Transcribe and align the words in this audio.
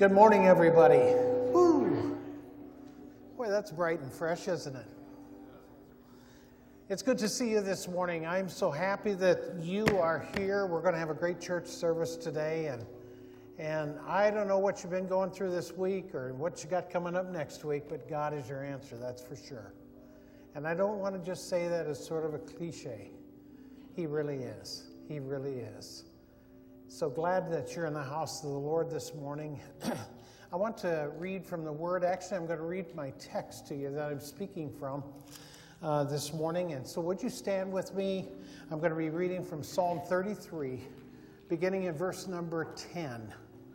Good 0.00 0.12
morning, 0.12 0.46
everybody. 0.46 1.14
Woo. 1.52 2.16
Boy, 3.36 3.50
that's 3.50 3.70
bright 3.70 4.00
and 4.00 4.10
fresh, 4.10 4.48
isn't 4.48 4.74
it? 4.74 4.86
It's 6.88 7.02
good 7.02 7.18
to 7.18 7.28
see 7.28 7.50
you 7.50 7.60
this 7.60 7.86
morning. 7.86 8.24
I'm 8.26 8.48
so 8.48 8.70
happy 8.70 9.12
that 9.12 9.56
you 9.60 9.84
are 9.98 10.26
here. 10.38 10.64
We're 10.64 10.80
going 10.80 10.94
to 10.94 10.98
have 10.98 11.10
a 11.10 11.14
great 11.14 11.38
church 11.38 11.66
service 11.66 12.16
today, 12.16 12.68
and 12.68 12.86
and 13.58 13.98
I 14.08 14.30
don't 14.30 14.48
know 14.48 14.58
what 14.58 14.82
you've 14.82 14.90
been 14.90 15.06
going 15.06 15.32
through 15.32 15.50
this 15.50 15.76
week 15.76 16.14
or 16.14 16.32
what 16.32 16.64
you 16.64 16.70
got 16.70 16.88
coming 16.88 17.14
up 17.14 17.30
next 17.30 17.62
week, 17.66 17.82
but 17.86 18.08
God 18.08 18.32
is 18.32 18.48
your 18.48 18.64
answer, 18.64 18.96
that's 18.96 19.20
for 19.20 19.36
sure. 19.36 19.74
And 20.54 20.66
I 20.66 20.72
don't 20.72 20.96
want 20.96 21.14
to 21.14 21.20
just 21.20 21.50
say 21.50 21.68
that 21.68 21.86
as 21.86 22.02
sort 22.02 22.24
of 22.24 22.32
a 22.32 22.38
cliche. 22.38 23.10
He 23.94 24.06
really 24.06 24.38
is. 24.38 24.84
He 25.06 25.18
really 25.20 25.56
is. 25.56 26.04
So 26.92 27.08
glad 27.08 27.52
that 27.52 27.76
you're 27.76 27.86
in 27.86 27.94
the 27.94 28.02
house 28.02 28.42
of 28.42 28.50
the 28.50 28.58
Lord 28.58 28.90
this 28.90 29.14
morning. 29.14 29.60
I 30.52 30.56
want 30.56 30.76
to 30.78 31.12
read 31.16 31.46
from 31.46 31.64
the 31.64 31.70
Word. 31.70 32.02
Actually, 32.02 32.38
I'm 32.38 32.46
going 32.46 32.58
to 32.58 32.64
read 32.64 32.92
my 32.96 33.10
text 33.10 33.68
to 33.68 33.76
you 33.76 33.90
that 33.90 34.10
I'm 34.10 34.18
speaking 34.18 34.68
from 34.76 35.04
uh, 35.84 36.02
this 36.02 36.34
morning. 36.34 36.72
And 36.72 36.84
so, 36.84 37.00
would 37.00 37.22
you 37.22 37.30
stand 37.30 37.72
with 37.72 37.94
me? 37.94 38.26
I'm 38.72 38.80
going 38.80 38.90
to 38.90 38.98
be 38.98 39.08
reading 39.08 39.44
from 39.44 39.62
Psalm 39.62 40.00
33, 40.00 40.80
beginning 41.48 41.84
in 41.84 41.94
verse 41.94 42.26
number 42.26 42.74
10. 42.92 43.32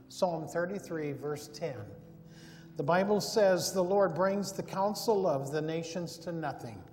Psalm 0.09 0.45
33, 0.49 1.13
verse 1.13 1.47
10. 1.47 1.73
The 2.75 2.83
Bible 2.83 3.21
says, 3.21 3.71
The 3.71 3.81
Lord 3.81 4.13
brings 4.13 4.51
the 4.51 4.61
counsel 4.61 5.25
of 5.25 5.53
the 5.53 5.61
nations 5.61 6.17
to 6.17 6.33
nothing. 6.33 6.83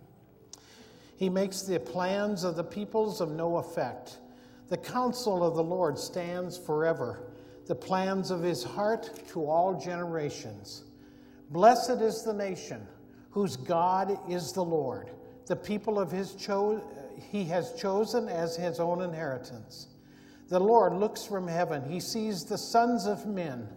He 1.17 1.29
makes 1.29 1.63
the 1.63 1.81
plans 1.81 2.45
of 2.45 2.55
the 2.55 2.65
peoples 2.65 3.21
of 3.21 3.33
no 3.33 3.57
effect. 3.57 4.19
The 4.73 4.79
counsel 4.79 5.45
of 5.45 5.55
the 5.55 5.63
Lord 5.63 5.99
stands 5.99 6.57
forever, 6.57 7.25
the 7.67 7.75
plans 7.75 8.31
of 8.31 8.43
his 8.43 8.65
heart 8.65 9.11
to 9.29 9.45
all 9.45 9.79
generations. 9.79 10.85
Blessed 11.51 12.01
is 12.01 12.23
the 12.23 12.33
nation 12.33 12.87
whose 13.33 13.55
God 13.55 14.19
is 14.31 14.51
the 14.53 14.65
Lord, 14.65 15.11
the 15.45 15.57
people 15.57 15.99
of 15.99 16.11
his 16.11 16.35
cho- 16.37 16.81
he 17.31 17.45
has 17.45 17.75
chosen 17.75 18.31
as 18.31 18.57
his 18.57 18.81
own 18.81 19.03
inheritance. 19.03 19.89
The 20.49 20.59
Lord 20.59 20.95
looks 20.95 21.23
from 21.23 21.47
heaven, 21.47 21.85
he 21.85 22.01
sees 22.01 22.47
the 22.47 22.57
sons 22.57 23.05
of 23.05 23.27
men. 23.27 23.69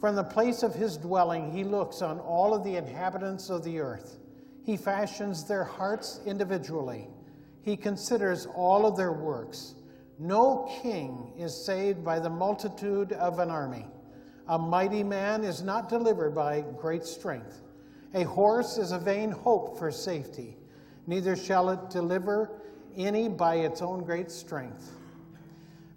From 0.00 0.16
the 0.16 0.24
place 0.24 0.62
of 0.62 0.74
his 0.74 0.96
dwelling, 0.96 1.52
he 1.52 1.64
looks 1.64 2.00
on 2.00 2.18
all 2.18 2.54
of 2.54 2.64
the 2.64 2.76
inhabitants 2.76 3.50
of 3.50 3.62
the 3.62 3.78
earth. 3.78 4.16
He 4.64 4.78
fashions 4.78 5.44
their 5.44 5.64
hearts 5.64 6.18
individually. 6.24 7.08
He 7.60 7.76
considers 7.76 8.46
all 8.46 8.86
of 8.86 8.96
their 8.96 9.12
works. 9.12 9.74
No 10.22 10.70
king 10.82 11.32
is 11.38 11.56
saved 11.56 12.04
by 12.04 12.18
the 12.18 12.28
multitude 12.28 13.12
of 13.12 13.38
an 13.38 13.50
army. 13.50 13.86
A 14.48 14.58
mighty 14.58 15.02
man 15.02 15.44
is 15.44 15.62
not 15.62 15.88
delivered 15.88 16.34
by 16.34 16.62
great 16.76 17.04
strength. 17.04 17.62
A 18.12 18.24
horse 18.24 18.76
is 18.76 18.92
a 18.92 18.98
vain 18.98 19.30
hope 19.30 19.78
for 19.78 19.90
safety, 19.90 20.58
neither 21.06 21.34
shall 21.36 21.70
it 21.70 21.88
deliver 21.88 22.50
any 22.98 23.30
by 23.30 23.54
its 23.56 23.80
own 23.80 24.04
great 24.04 24.30
strength. 24.30 24.90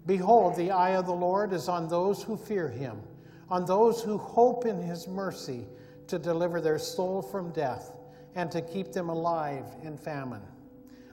Behold, 0.06 0.56
the 0.56 0.70
eye 0.70 0.96
of 0.96 1.04
the 1.04 1.12
Lord 1.12 1.52
is 1.52 1.68
on 1.68 1.86
those 1.86 2.22
who 2.22 2.38
fear 2.38 2.70
him, 2.70 3.02
on 3.50 3.66
those 3.66 4.00
who 4.02 4.16
hope 4.16 4.64
in 4.64 4.80
his 4.80 5.06
mercy 5.06 5.66
to 6.06 6.18
deliver 6.18 6.62
their 6.62 6.78
soul 6.78 7.20
from 7.20 7.50
death 7.50 7.92
and 8.34 8.50
to 8.52 8.62
keep 8.62 8.90
them 8.90 9.10
alive 9.10 9.66
in 9.82 9.98
famine. 9.98 10.40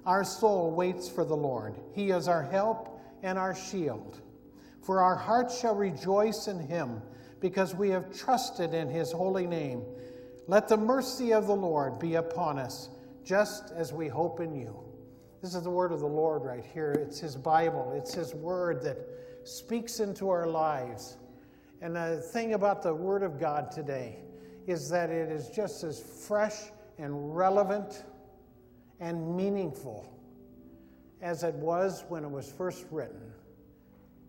Our 0.05 0.23
soul 0.23 0.71
waits 0.71 1.09
for 1.09 1.25
the 1.25 1.35
Lord. 1.35 1.75
He 1.93 2.11
is 2.11 2.29
our 2.29 2.43
help 2.43 2.90
and 3.23 3.37
our 3.37 3.55
shield. 3.55 4.21
For 4.81 5.01
our 5.01 5.15
hearts 5.15 5.59
shall 5.59 5.75
rejoice 5.75 6.47
in 6.47 6.59
him, 6.59 7.01
because 7.39 7.73
we 7.73 7.89
have 7.89 8.15
trusted 8.15 8.73
in 8.73 8.89
his 8.89 9.11
holy 9.11 9.47
name. 9.47 9.83
Let 10.47 10.67
the 10.67 10.77
mercy 10.77 11.33
of 11.33 11.47
the 11.47 11.55
Lord 11.55 11.99
be 11.99 12.15
upon 12.15 12.59
us, 12.59 12.89
just 13.23 13.71
as 13.75 13.93
we 13.93 14.07
hope 14.07 14.39
in 14.39 14.55
you. 14.55 14.75
This 15.41 15.55
is 15.55 15.63
the 15.63 15.71
word 15.71 15.91
of 15.91 15.99
the 15.99 16.07
Lord 16.07 16.43
right 16.43 16.63
here. 16.63 16.91
It's 16.91 17.19
his 17.19 17.35
Bible, 17.35 17.93
it's 17.95 18.13
his 18.13 18.35
word 18.35 18.83
that 18.83 18.97
speaks 19.43 19.99
into 19.99 20.29
our 20.29 20.47
lives. 20.47 21.17
And 21.81 21.95
the 21.95 22.17
thing 22.31 22.53
about 22.53 22.83
the 22.83 22.93
word 22.93 23.23
of 23.23 23.39
God 23.39 23.71
today 23.71 24.19
is 24.67 24.87
that 24.89 25.09
it 25.09 25.31
is 25.31 25.49
just 25.49 25.83
as 25.83 25.99
fresh 25.99 26.55
and 26.99 27.35
relevant 27.35 28.03
and 28.99 29.35
meaningful 29.35 30.10
as 31.21 31.43
it 31.43 31.53
was 31.55 32.03
when 32.09 32.23
it 32.23 32.31
was 32.31 32.51
first 32.51 32.85
written. 32.91 33.31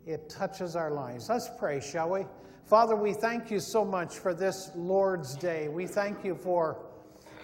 It 0.06 0.28
touches 0.28 0.76
our 0.76 0.90
lives. 0.90 1.28
Let's 1.28 1.48
pray, 1.58 1.80
shall 1.80 2.10
we? 2.10 2.26
Father, 2.66 2.96
we 2.96 3.12
thank 3.12 3.50
you 3.50 3.60
so 3.60 3.84
much 3.84 4.18
for 4.18 4.34
this 4.34 4.70
Lord's 4.74 5.34
Day. 5.34 5.68
We 5.68 5.86
thank 5.86 6.24
you 6.24 6.34
for 6.34 6.84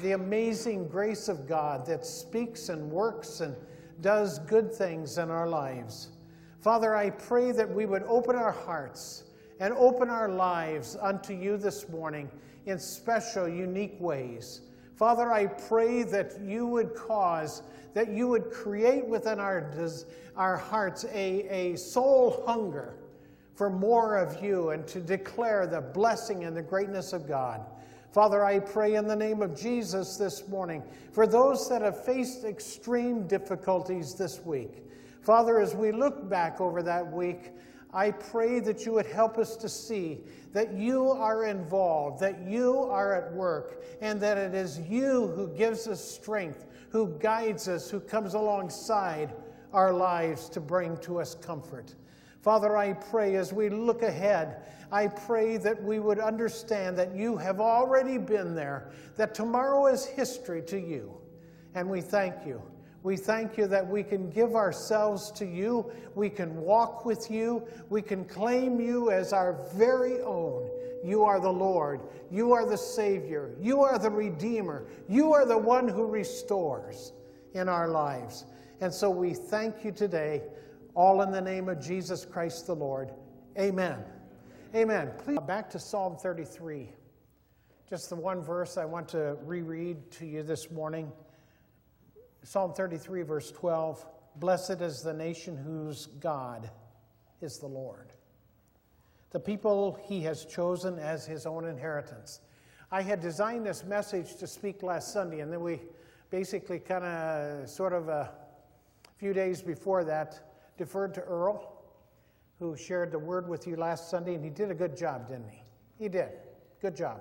the 0.00 0.12
amazing 0.12 0.88
grace 0.88 1.28
of 1.28 1.48
God 1.48 1.86
that 1.86 2.06
speaks 2.06 2.68
and 2.68 2.90
works 2.90 3.40
and 3.40 3.56
does 4.00 4.38
good 4.40 4.72
things 4.72 5.18
in 5.18 5.30
our 5.30 5.48
lives. 5.48 6.08
Father, 6.60 6.94
I 6.94 7.10
pray 7.10 7.52
that 7.52 7.68
we 7.68 7.86
would 7.86 8.04
open 8.04 8.36
our 8.36 8.52
hearts 8.52 9.24
and 9.60 9.72
open 9.74 10.08
our 10.08 10.28
lives 10.28 10.96
unto 11.00 11.32
you 11.32 11.56
this 11.56 11.88
morning 11.88 12.30
in 12.66 12.78
special, 12.78 13.48
unique 13.48 13.96
ways. 13.98 14.60
Father, 14.98 15.32
I 15.32 15.46
pray 15.46 16.02
that 16.02 16.40
you 16.40 16.66
would 16.66 16.96
cause 16.96 17.62
that 17.94 18.10
you 18.10 18.26
would 18.26 18.50
create 18.50 19.06
within 19.06 19.38
our, 19.38 19.72
our 20.36 20.56
hearts 20.56 21.04
a, 21.04 21.72
a 21.72 21.76
soul 21.76 22.42
hunger 22.46 22.94
for 23.54 23.70
more 23.70 24.16
of 24.16 24.42
you 24.42 24.70
and 24.70 24.86
to 24.88 25.00
declare 25.00 25.68
the 25.68 25.80
blessing 25.80 26.44
and 26.44 26.56
the 26.56 26.62
greatness 26.62 27.12
of 27.12 27.28
God. 27.28 27.64
Father, 28.10 28.44
I 28.44 28.58
pray 28.58 28.96
in 28.96 29.06
the 29.06 29.14
name 29.14 29.40
of 29.40 29.56
Jesus 29.56 30.16
this 30.16 30.48
morning 30.48 30.82
for 31.12 31.28
those 31.28 31.68
that 31.68 31.82
have 31.82 32.04
faced 32.04 32.44
extreme 32.44 33.28
difficulties 33.28 34.14
this 34.14 34.40
week. 34.44 34.82
Father, 35.22 35.60
as 35.60 35.76
we 35.76 35.92
look 35.92 36.28
back 36.28 36.60
over 36.60 36.82
that 36.82 37.12
week, 37.12 37.52
I 37.92 38.10
pray 38.10 38.60
that 38.60 38.84
you 38.84 38.92
would 38.92 39.06
help 39.06 39.38
us 39.38 39.56
to 39.56 39.68
see 39.68 40.20
that 40.52 40.72
you 40.74 41.10
are 41.10 41.44
involved, 41.44 42.20
that 42.20 42.40
you 42.42 42.78
are 42.78 43.14
at 43.14 43.32
work, 43.32 43.84
and 44.00 44.20
that 44.20 44.38
it 44.38 44.54
is 44.54 44.78
you 44.80 45.28
who 45.28 45.48
gives 45.48 45.86
us 45.86 46.02
strength 46.02 46.66
who 46.90 47.08
guides 47.18 47.68
us, 47.68 47.90
who 47.90 48.00
comes 48.00 48.34
alongside 48.34 49.34
our 49.72 49.92
lives 49.92 50.48
to 50.50 50.60
bring 50.60 50.96
to 50.98 51.20
us 51.20 51.34
comfort. 51.34 51.94
Father, 52.40 52.76
I 52.76 52.94
pray 52.94 53.36
as 53.36 53.52
we 53.52 53.68
look 53.68 54.02
ahead, 54.02 54.62
I 54.90 55.08
pray 55.08 55.58
that 55.58 55.82
we 55.82 55.98
would 55.98 56.18
understand 56.18 56.96
that 56.98 57.14
you 57.14 57.36
have 57.36 57.60
already 57.60 58.16
been 58.16 58.54
there, 58.54 58.90
that 59.16 59.34
tomorrow 59.34 59.86
is 59.86 60.06
history 60.06 60.62
to 60.62 60.80
you. 60.80 61.14
And 61.74 61.90
we 61.90 62.00
thank 62.00 62.46
you. 62.46 62.62
We 63.02 63.16
thank 63.16 63.56
you 63.56 63.66
that 63.68 63.86
we 63.86 64.02
can 64.02 64.28
give 64.30 64.56
ourselves 64.56 65.30
to 65.32 65.46
you. 65.46 65.90
We 66.14 66.28
can 66.28 66.56
walk 66.56 67.04
with 67.04 67.30
you. 67.30 67.66
We 67.90 68.02
can 68.02 68.24
claim 68.24 68.80
you 68.80 69.10
as 69.10 69.32
our 69.32 69.52
very 69.74 70.20
own. 70.20 70.68
You 71.04 71.22
are 71.24 71.40
the 71.40 71.52
Lord. 71.52 72.00
You 72.30 72.52
are 72.52 72.66
the 72.66 72.76
Savior. 72.76 73.50
You 73.60 73.82
are 73.82 73.98
the 73.98 74.10
Redeemer. 74.10 74.84
You 75.08 75.32
are 75.32 75.46
the 75.46 75.58
one 75.58 75.86
who 75.86 76.06
restores 76.06 77.12
in 77.54 77.68
our 77.68 77.88
lives. 77.88 78.44
And 78.80 78.92
so 78.92 79.10
we 79.10 79.32
thank 79.32 79.84
you 79.84 79.92
today, 79.92 80.42
all 80.94 81.22
in 81.22 81.30
the 81.30 81.40
name 81.40 81.68
of 81.68 81.80
Jesus 81.80 82.24
Christ 82.24 82.66
the 82.66 82.74
Lord. 82.74 83.12
Amen. 83.58 83.98
Amen. 84.74 85.12
Please 85.24 85.38
back 85.46 85.70
to 85.70 85.78
Psalm 85.78 86.16
33. 86.16 86.90
Just 87.88 88.10
the 88.10 88.16
one 88.16 88.42
verse 88.42 88.76
I 88.76 88.84
want 88.84 89.08
to 89.10 89.36
reread 89.44 90.10
to 90.12 90.26
you 90.26 90.42
this 90.42 90.70
morning. 90.70 91.10
Psalm 92.42 92.72
33, 92.72 93.22
verse 93.22 93.50
12 93.50 94.04
Blessed 94.36 94.80
is 94.80 95.02
the 95.02 95.12
nation 95.12 95.56
whose 95.56 96.06
God 96.20 96.70
is 97.40 97.58
the 97.58 97.66
Lord, 97.66 98.12
the 99.30 99.40
people 99.40 99.98
he 100.04 100.20
has 100.22 100.44
chosen 100.44 100.98
as 100.98 101.26
his 101.26 101.46
own 101.46 101.64
inheritance. 101.64 102.40
I 102.90 103.02
had 103.02 103.20
designed 103.20 103.66
this 103.66 103.84
message 103.84 104.36
to 104.36 104.46
speak 104.46 104.82
last 104.82 105.12
Sunday, 105.12 105.40
and 105.40 105.52
then 105.52 105.60
we 105.60 105.80
basically 106.30 106.78
kind 106.78 107.04
of, 107.04 107.68
sort 107.68 107.92
of 107.92 108.08
uh, 108.08 108.12
a 108.12 108.30
few 109.18 109.32
days 109.32 109.60
before 109.60 110.04
that, 110.04 110.40
deferred 110.78 111.14
to 111.14 111.20
Earl, 111.22 111.82
who 112.58 112.76
shared 112.76 113.12
the 113.12 113.18
word 113.18 113.48
with 113.48 113.66
you 113.66 113.76
last 113.76 114.08
Sunday, 114.08 114.34
and 114.34 114.44
he 114.44 114.50
did 114.50 114.70
a 114.70 114.74
good 114.74 114.96
job, 114.96 115.28
didn't 115.28 115.50
he? 115.50 115.62
He 115.98 116.08
did. 116.08 116.30
Good 116.80 116.96
job. 116.96 117.20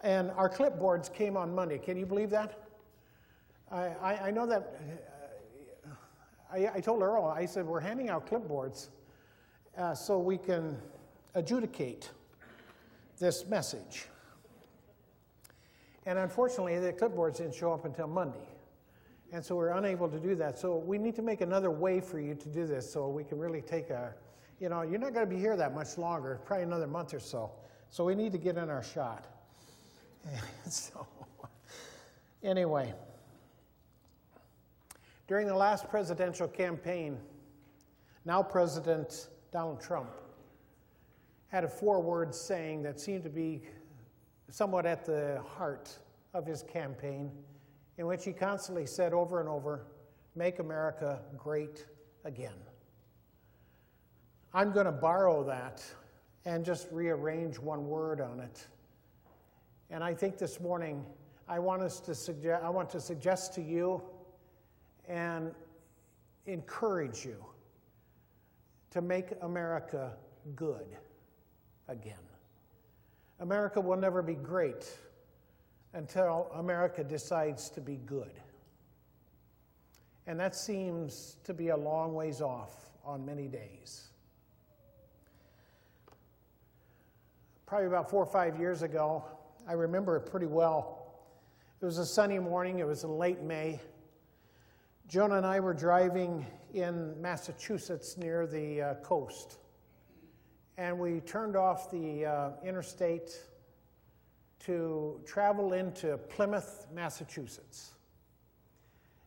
And 0.00 0.30
our 0.32 0.50
clipboards 0.50 1.12
came 1.12 1.36
on 1.36 1.54
Monday. 1.54 1.78
Can 1.78 1.96
you 1.96 2.06
believe 2.06 2.30
that? 2.30 2.63
I, 3.74 4.28
I, 4.28 4.30
know 4.30 4.46
that 4.46 4.80
uh, 5.84 5.90
I, 6.52 6.76
I, 6.76 6.80
told 6.80 7.02
Earl, 7.02 7.24
I 7.24 7.44
said, 7.44 7.66
we're 7.66 7.80
handing 7.80 8.08
out 8.08 8.30
clipboards 8.30 8.88
uh, 9.76 9.94
so 9.94 10.18
we 10.18 10.38
can 10.38 10.78
adjudicate 11.34 12.10
this 13.18 13.46
message. 13.46 14.06
And 16.06 16.18
unfortunately, 16.18 16.78
the 16.78 16.92
clipboards 16.92 17.38
didn't 17.38 17.54
show 17.54 17.72
up 17.72 17.84
until 17.84 18.06
Monday. 18.06 18.46
And 19.32 19.44
so 19.44 19.56
we're 19.56 19.70
unable 19.70 20.08
to 20.08 20.20
do 20.20 20.36
that. 20.36 20.56
So 20.58 20.76
we 20.76 20.96
need 20.96 21.16
to 21.16 21.22
make 21.22 21.40
another 21.40 21.70
way 21.70 22.00
for 22.00 22.20
you 22.20 22.36
to 22.36 22.48
do 22.48 22.66
this 22.66 22.92
so 22.92 23.08
we 23.08 23.24
can 23.24 23.38
really 23.38 23.62
take 23.62 23.90
a, 23.90 24.14
you 24.60 24.68
know, 24.68 24.82
you're 24.82 25.00
not 25.00 25.14
going 25.14 25.28
to 25.28 25.34
be 25.34 25.40
here 25.40 25.56
that 25.56 25.74
much 25.74 25.98
longer, 25.98 26.40
probably 26.44 26.62
another 26.62 26.86
month 26.86 27.12
or 27.12 27.18
so. 27.18 27.50
So 27.90 28.04
we 28.04 28.14
need 28.14 28.30
to 28.32 28.38
get 28.38 28.56
in 28.56 28.70
our 28.70 28.84
shot. 28.84 29.26
so, 30.68 31.06
anyway, 32.44 32.94
during 35.26 35.46
the 35.46 35.54
last 35.54 35.88
presidential 35.88 36.48
campaign, 36.48 37.18
now 38.24 38.42
President 38.42 39.28
Donald 39.52 39.80
Trump 39.80 40.10
had 41.48 41.64
a 41.64 41.68
four 41.68 42.00
word 42.00 42.34
saying 42.34 42.82
that 42.82 43.00
seemed 43.00 43.22
to 43.24 43.30
be 43.30 43.62
somewhat 44.50 44.86
at 44.86 45.04
the 45.04 45.42
heart 45.56 45.98
of 46.34 46.44
his 46.46 46.62
campaign, 46.62 47.30
in 47.96 48.06
which 48.06 48.24
he 48.24 48.32
constantly 48.32 48.86
said 48.86 49.12
over 49.12 49.40
and 49.40 49.48
over, 49.48 49.86
Make 50.36 50.58
America 50.58 51.20
great 51.38 51.86
again. 52.24 52.58
I'm 54.52 54.72
going 54.72 54.86
to 54.86 54.92
borrow 54.92 55.44
that 55.44 55.84
and 56.44 56.64
just 56.64 56.88
rearrange 56.90 57.58
one 57.58 57.86
word 57.86 58.20
on 58.20 58.40
it. 58.40 58.66
And 59.90 60.02
I 60.02 60.12
think 60.12 60.38
this 60.38 60.60
morning 60.60 61.04
I 61.48 61.60
want 61.60 61.82
us 61.82 62.00
to 62.00 62.14
suggest 62.14 62.64
I 62.64 62.70
want 62.70 62.90
to 62.90 63.00
suggest 63.00 63.54
to 63.54 63.62
you 63.62 64.02
and 65.08 65.52
encourage 66.46 67.24
you 67.24 67.36
to 68.90 69.00
make 69.00 69.26
America 69.42 70.12
good 70.54 70.86
again. 71.88 72.14
America 73.40 73.80
will 73.80 73.96
never 73.96 74.22
be 74.22 74.34
great 74.34 74.88
until 75.94 76.50
America 76.54 77.02
decides 77.02 77.68
to 77.70 77.80
be 77.80 77.96
good. 78.06 78.30
And 80.26 80.38
that 80.40 80.54
seems 80.54 81.36
to 81.44 81.52
be 81.52 81.68
a 81.68 81.76
long 81.76 82.14
ways 82.14 82.40
off 82.40 82.90
on 83.04 83.24
many 83.24 83.46
days. 83.48 84.08
Probably 87.66 87.86
about 87.86 88.10
four 88.10 88.22
or 88.22 88.30
five 88.30 88.58
years 88.58 88.82
ago, 88.82 89.24
I 89.68 89.72
remember 89.72 90.16
it 90.16 90.30
pretty 90.30 90.46
well. 90.46 91.00
It 91.80 91.84
was 91.84 91.98
a 91.98 92.06
sunny 92.06 92.38
morning, 92.38 92.78
it 92.78 92.86
was 92.86 93.04
in 93.04 93.18
late 93.18 93.42
May. 93.42 93.80
Jonah 95.06 95.36
and 95.36 95.46
I 95.46 95.60
were 95.60 95.74
driving 95.74 96.46
in 96.72 97.20
Massachusetts 97.20 98.16
near 98.16 98.46
the 98.46 98.80
uh, 98.80 98.94
coast. 98.94 99.58
And 100.78 100.98
we 100.98 101.20
turned 101.20 101.56
off 101.56 101.90
the 101.90 102.24
uh, 102.24 102.50
interstate 102.64 103.38
to 104.60 105.20
travel 105.26 105.74
into 105.74 106.16
Plymouth, 106.16 106.86
Massachusetts. 106.92 107.92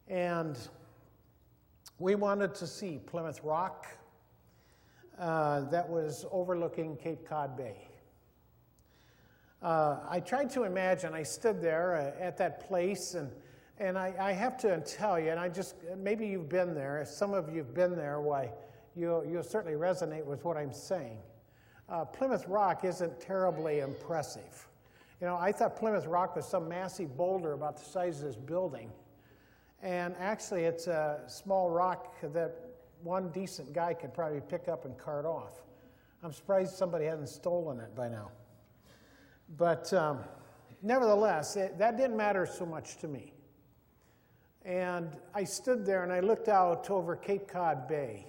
And 0.08 0.58
we 2.00 2.16
wanted 2.16 2.56
to 2.56 2.66
see 2.66 3.00
Plymouth 3.06 3.42
Rock 3.44 3.86
uh, 5.20 5.62
that 5.70 5.88
was 5.88 6.26
overlooking 6.32 6.98
Cape 6.98 7.28
Cod 7.30 7.56
Bay. 7.56 7.88
Uh, 9.62 9.98
I 10.10 10.22
tried 10.22 10.50
to 10.52 10.64
imagine, 10.64 11.14
I 11.14 11.24
stood 11.24 11.62
there 11.62 12.16
uh, 12.20 12.24
at 12.24 12.36
that 12.38 12.68
place 12.68 13.14
and 13.14 13.32
and 13.80 13.98
I, 13.98 14.14
I, 14.20 14.32
have 14.32 14.58
to 14.60 14.80
tell 14.82 15.20
you, 15.20 15.30
and 15.30 15.40
I 15.40 15.50
just, 15.50 15.76
maybe 15.98 16.26
you've 16.28 16.50
been 16.50 16.74
there, 16.74 17.06
some 17.08 17.34
of 17.34 17.50
you 17.50 17.58
have 17.60 17.74
been 17.74 17.96
there, 17.96 18.20
why, 18.22 18.52
you'll, 18.96 19.24
you'll 19.26 19.44
certainly 19.44 19.78
resonate 19.78 20.26
with 20.26 20.44
what 20.44 20.58
I'm 20.58 20.74
saying. 20.74 21.20
Uh, 21.90 22.04
Plymouth 22.04 22.48
Rock 22.48 22.84
isn't 22.84 23.22
terribly 23.22 23.80
impressive. 23.80 24.68
You 25.22 25.28
know, 25.28 25.38
I 25.38 25.52
thought 25.52 25.76
Plymouth 25.76 26.06
Rock 26.06 26.36
was 26.36 26.48
some 26.48 26.68
massive 26.68 27.16
boulder 27.16 27.54
about 27.54 27.78
the 27.78 27.86
size 27.86 28.20
of 28.20 28.26
this 28.26 28.36
building. 28.36 28.92
And 29.82 30.16
actually, 30.20 30.64
it's 30.64 30.88
a 30.88 31.22
small 31.28 31.70
rock 31.70 32.20
that 32.22 32.56
one 33.04 33.30
decent 33.30 33.74
guy 33.74 33.94
could 33.94 34.14
probably 34.14 34.42
pick 34.42 34.68
up 34.68 34.86
and 34.86 34.98
cart 34.98 35.26
off. 35.26 35.62
I'm 36.24 36.34
surprised 36.34 36.76
somebody 36.76 37.06
hasn't 37.06 37.30
stolen 37.30 37.80
it 37.80 37.96
by 37.96 38.10
now. 38.10 38.32
But 39.56 39.94
um, 39.94 40.20
nevertheless, 40.82 41.56
it, 41.56 41.78
that 41.78 41.96
didn't 41.96 42.18
matter 42.18 42.46
so 42.46 42.66
much 42.66 42.98
to 42.98 43.08
me. 43.08 43.34
And 44.68 45.16
I 45.34 45.46
stood 45.46 45.86
there 45.86 46.04
and 46.04 46.12
I 46.12 46.20
looked 46.20 46.50
out 46.50 46.90
over 46.90 47.16
Cape 47.16 47.48
Cod 47.48 47.88
Bay. 47.88 48.28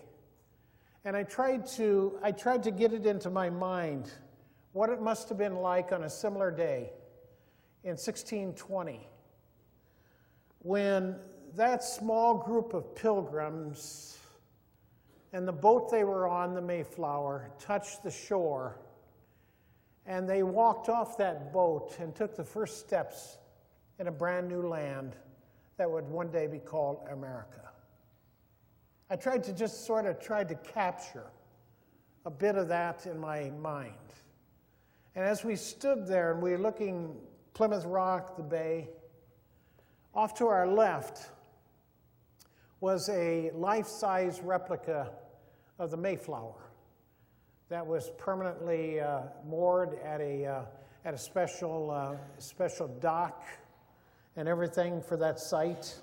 And 1.05 1.17
I 1.17 1.25
tried 1.25 1.67
to, 1.71 2.17
I 2.23 2.31
tried 2.31 2.63
to 2.63 2.71
get 2.71 2.93
it 2.93 3.07
into 3.07 3.29
my 3.29 3.51
mind 3.51 4.13
what 4.73 4.89
it 4.89 5.03
must 5.03 5.29
have 5.31 5.39
been 5.39 5.57
like 5.57 5.91
on 5.91 6.05
a 6.05 6.11
similar 6.11 6.53
day 6.53 6.93
in 7.83 7.91
1620 7.91 9.09
when 10.61 11.17
that 11.57 11.83
small 11.83 12.35
group 12.35 12.73
of 12.73 12.95
pilgrims 12.95 14.19
and 15.33 15.47
the 15.47 15.53
boat 15.53 15.91
they 15.91 16.05
were 16.05 16.29
on, 16.29 16.55
the 16.55 16.63
Mayflower, 16.63 17.51
touched 17.59 18.05
the 18.05 18.11
shore. 18.13 18.79
And 20.07 20.29
they 20.29 20.45
walked 20.45 20.89
off 20.89 21.19
that 21.19 21.53
boat 21.53 21.97
and 21.99 22.15
took 22.15 22.37
the 22.37 22.45
first 22.45 22.79
steps 22.79 23.39
in 23.99 24.07
a 24.07 24.13
brand 24.13 24.49
new 24.49 24.63
land 24.63 25.17
that 25.79 25.91
would 25.91 26.09
one 26.09 26.29
day 26.29 26.47
be 26.47 26.59
called 26.59 27.07
America. 27.11 27.71
I 29.09 29.17
tried 29.17 29.43
to 29.45 29.53
just 29.53 29.87
sort 29.87 30.05
of 30.05 30.21
try 30.21 30.45
to 30.45 30.55
capture 30.57 31.31
a 32.27 32.31
bit 32.31 32.57
of 32.57 32.69
that 32.69 33.07
in 33.07 33.19
my 33.19 33.51
mind. 33.51 33.95
And 35.15 35.25
as 35.25 35.45
we 35.45 35.57
stood 35.57 36.07
there 36.07 36.33
and 36.33 36.43
we 36.43 36.51
were 36.51 36.59
looking 36.59 37.17
Plymouth 37.55 37.87
Rock, 37.87 38.37
the 38.37 38.43
bay, 38.43 38.89
off 40.15 40.35
to 40.35 40.47
our 40.47 40.67
left 40.67 41.31
was 42.81 43.09
a 43.09 43.51
life-size 43.55 44.41
replica 44.41 45.11
of 45.79 45.91
the 45.91 45.97
Mayflower 45.97 46.71
that 47.69 47.87
was 47.87 48.11
permanently 48.19 49.01
uh, 49.01 49.23
moored 49.47 49.99
at 50.05 50.21
a, 50.21 50.45
uh, 50.45 50.63
at 51.05 51.15
a 51.15 51.19
special, 51.19 51.91
uh, 51.91 52.17
special 52.39 52.89
dock 53.01 53.45
and 54.39 54.49
everything 54.49 55.03
for 55.03 55.17
that 55.17 55.41
site. 55.41 55.97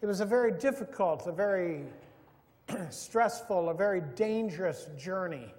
It 0.00 0.06
was 0.06 0.18
a 0.18 0.24
very 0.24 0.50
difficult, 0.50 1.28
a 1.28 1.32
very 1.32 1.84
stressful, 2.90 3.68
a 3.68 3.74
very 3.74 4.00
dangerous 4.16 4.88
journey 4.98 5.54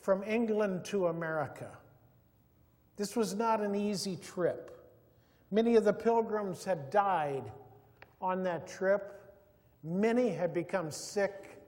from 0.00 0.22
England 0.22 0.84
to 0.84 1.08
America. 1.08 1.68
This 2.96 3.16
was 3.16 3.34
not 3.34 3.60
an 3.60 3.74
easy 3.74 4.14
trip. 4.14 4.88
Many 5.50 5.74
of 5.74 5.82
the 5.82 5.92
pilgrims 5.92 6.64
had 6.64 6.90
died 6.90 7.50
on 8.22 8.44
that 8.44 8.68
trip. 8.68 9.34
Many 9.82 10.28
had 10.28 10.54
become 10.54 10.92
sick, 10.92 11.60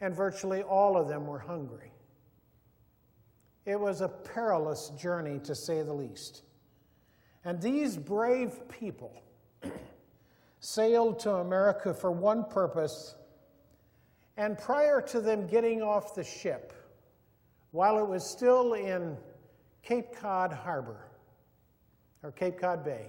and 0.00 0.12
virtually 0.12 0.64
all 0.64 0.96
of 0.96 1.06
them 1.06 1.24
were 1.24 1.38
hungry. 1.38 1.92
It 3.64 3.78
was 3.78 4.00
a 4.00 4.08
perilous 4.08 4.88
journey, 4.98 5.38
to 5.44 5.54
say 5.54 5.82
the 5.82 5.94
least. 5.94 6.42
And 7.48 7.62
these 7.62 7.96
brave 7.96 8.68
people 8.68 9.22
sailed 10.60 11.18
to 11.20 11.36
America 11.36 11.94
for 11.94 12.12
one 12.12 12.44
purpose. 12.44 13.14
And 14.36 14.58
prior 14.58 15.00
to 15.00 15.22
them 15.22 15.46
getting 15.46 15.80
off 15.80 16.14
the 16.14 16.24
ship, 16.24 16.74
while 17.70 17.98
it 18.00 18.06
was 18.06 18.22
still 18.22 18.74
in 18.74 19.16
Cape 19.82 20.14
Cod 20.14 20.52
Harbor, 20.52 21.06
or 22.22 22.32
Cape 22.32 22.60
Cod 22.60 22.84
Bay, 22.84 23.06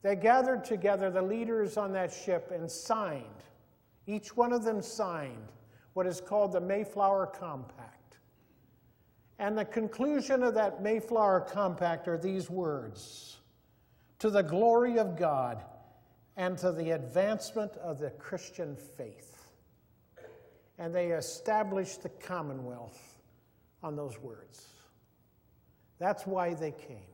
they 0.00 0.16
gathered 0.16 0.64
together 0.64 1.10
the 1.10 1.20
leaders 1.20 1.76
on 1.76 1.92
that 1.92 2.14
ship 2.14 2.50
and 2.50 2.70
signed, 2.70 3.44
each 4.06 4.34
one 4.38 4.54
of 4.54 4.64
them 4.64 4.80
signed 4.80 5.52
what 5.92 6.06
is 6.06 6.18
called 6.18 6.52
the 6.52 6.62
Mayflower 6.62 7.26
Compact. 7.26 8.01
And 9.42 9.58
the 9.58 9.64
conclusion 9.64 10.44
of 10.44 10.54
that 10.54 10.84
Mayflower 10.84 11.40
Compact 11.40 12.06
are 12.06 12.16
these 12.16 12.48
words 12.48 13.38
To 14.20 14.30
the 14.30 14.42
glory 14.42 15.00
of 15.00 15.18
God 15.18 15.64
and 16.36 16.56
to 16.58 16.70
the 16.70 16.92
advancement 16.92 17.72
of 17.78 17.98
the 17.98 18.10
Christian 18.10 18.76
faith. 18.76 19.50
And 20.78 20.94
they 20.94 21.08
established 21.08 22.04
the 22.04 22.08
Commonwealth 22.08 23.18
on 23.82 23.96
those 23.96 24.16
words. 24.20 24.64
That's 25.98 26.24
why 26.24 26.54
they 26.54 26.70
came. 26.70 27.10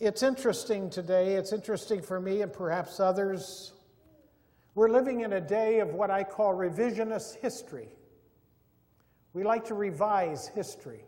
It's 0.00 0.24
interesting 0.24 0.90
today, 0.90 1.34
it's 1.36 1.52
interesting 1.52 2.02
for 2.02 2.18
me 2.18 2.42
and 2.42 2.52
perhaps 2.52 2.98
others. 2.98 3.72
We're 4.74 4.90
living 4.90 5.20
in 5.20 5.34
a 5.34 5.40
day 5.40 5.78
of 5.78 5.94
what 5.94 6.10
I 6.10 6.24
call 6.24 6.54
revisionist 6.54 7.36
history. 7.36 7.88
We 9.34 9.42
like 9.42 9.64
to 9.64 9.74
revise 9.74 10.46
history, 10.46 11.00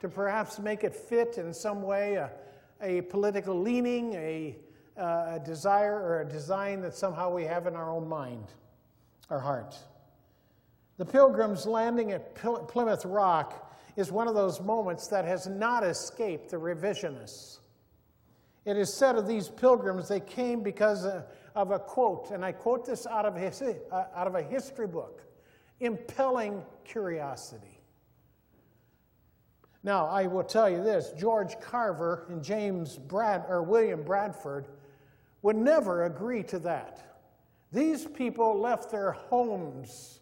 to 0.00 0.08
perhaps 0.08 0.58
make 0.58 0.82
it 0.82 0.92
fit 0.92 1.38
in 1.38 1.54
some 1.54 1.82
way 1.82 2.16
a, 2.16 2.32
a 2.82 3.02
political 3.02 3.58
leaning, 3.60 4.12
a, 4.14 4.56
uh, 4.96 5.36
a 5.36 5.42
desire, 5.44 5.94
or 5.94 6.22
a 6.22 6.24
design 6.28 6.80
that 6.80 6.96
somehow 6.96 7.32
we 7.32 7.44
have 7.44 7.68
in 7.68 7.76
our 7.76 7.92
own 7.92 8.08
mind, 8.08 8.46
our 9.30 9.38
heart. 9.38 9.76
The 10.96 11.04
pilgrims 11.04 11.64
landing 11.64 12.10
at 12.10 12.34
Plymouth 12.34 13.04
Rock 13.04 13.72
is 13.94 14.10
one 14.10 14.26
of 14.26 14.34
those 14.34 14.60
moments 14.60 15.06
that 15.06 15.24
has 15.24 15.46
not 15.46 15.84
escaped 15.84 16.50
the 16.50 16.56
revisionists. 16.56 17.60
It 18.64 18.76
is 18.76 18.92
said 18.92 19.14
of 19.14 19.28
these 19.28 19.48
pilgrims 19.48 20.08
they 20.08 20.18
came 20.18 20.64
because 20.64 21.06
uh, 21.06 21.22
of 21.54 21.70
a 21.70 21.78
quote, 21.78 22.32
and 22.32 22.44
I 22.44 22.50
quote 22.50 22.84
this 22.84 23.06
out 23.06 23.26
of, 23.26 23.36
his, 23.36 23.62
uh, 23.62 24.04
out 24.12 24.26
of 24.26 24.34
a 24.34 24.42
history 24.42 24.88
book 24.88 25.22
impelling 25.80 26.62
curiosity. 26.84 27.80
Now, 29.82 30.06
I 30.06 30.26
will 30.26 30.44
tell 30.44 30.68
you 30.68 30.82
this 30.82 31.12
George 31.18 31.58
Carver 31.60 32.26
and 32.28 32.42
James 32.42 32.98
Brad, 32.98 33.44
or 33.48 33.62
William 33.62 34.02
Bradford 34.02 34.66
would 35.42 35.56
never 35.56 36.04
agree 36.04 36.42
to 36.44 36.58
that. 36.60 37.20
These 37.72 38.06
people 38.06 38.58
left 38.58 38.90
their 38.90 39.12
homes, 39.12 40.20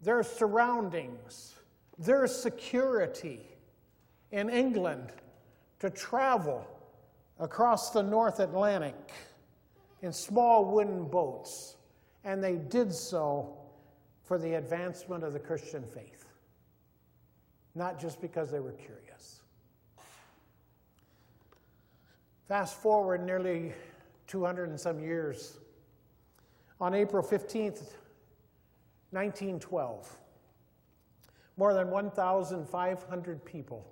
their 0.00 0.22
surroundings, 0.22 1.54
their 1.98 2.26
security 2.26 3.40
in 4.32 4.50
England 4.50 5.12
to 5.78 5.90
travel 5.90 6.66
across 7.38 7.90
the 7.90 8.02
North 8.02 8.40
Atlantic 8.40 9.12
in 10.00 10.12
small 10.12 10.64
wooden 10.64 11.04
boats, 11.04 11.76
and 12.24 12.42
they 12.42 12.56
did 12.56 12.92
so 12.92 13.56
for 14.22 14.38
the 14.38 14.54
advancement 14.54 15.24
of 15.24 15.32
the 15.32 15.38
Christian 15.38 15.84
faith, 15.84 16.26
not 17.74 18.00
just 18.00 18.20
because 18.20 18.50
they 18.50 18.60
were 18.60 18.72
curious. 18.72 19.42
Fast 22.48 22.80
forward 22.80 23.24
nearly 23.24 23.72
200 24.26 24.68
and 24.68 24.78
some 24.78 25.00
years. 25.00 25.58
On 26.80 26.94
April 26.94 27.22
15th, 27.22 27.94
1912, 29.10 30.16
more 31.56 31.74
than 31.74 31.90
1,500 31.90 33.44
people 33.44 33.86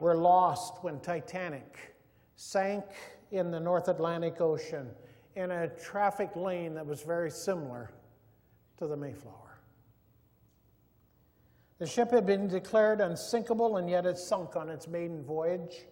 were 0.00 0.16
lost 0.16 0.82
when 0.82 1.00
Titanic 1.00 1.94
sank 2.36 2.84
in 3.32 3.50
the 3.50 3.60
North 3.60 3.88
Atlantic 3.88 4.40
Ocean 4.40 4.88
in 5.34 5.50
a 5.50 5.68
traffic 5.68 6.34
lane 6.36 6.74
that 6.74 6.86
was 6.86 7.02
very 7.02 7.30
similar 7.30 7.90
to 8.78 8.86
the 8.86 8.96
Mayflower. 8.96 9.34
The 11.78 11.86
ship 11.86 12.10
had 12.10 12.26
been 12.26 12.48
declared 12.48 13.00
unsinkable, 13.00 13.76
and 13.76 13.88
yet 13.88 14.04
it 14.04 14.18
sunk 14.18 14.56
on 14.56 14.68
its 14.68 14.88
maiden 14.88 15.22
voyage. 15.22 15.86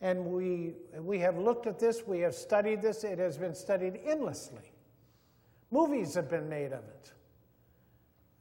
And 0.00 0.26
we, 0.26 0.74
we 0.98 1.18
have 1.20 1.38
looked 1.38 1.66
at 1.66 1.78
this, 1.78 2.06
we 2.06 2.20
have 2.20 2.34
studied 2.34 2.80
this, 2.82 3.04
it 3.04 3.18
has 3.18 3.36
been 3.36 3.54
studied 3.54 4.00
endlessly. 4.04 4.72
Movies 5.70 6.14
have 6.14 6.28
been 6.28 6.48
made 6.48 6.72
of 6.72 6.84
it. 6.84 7.12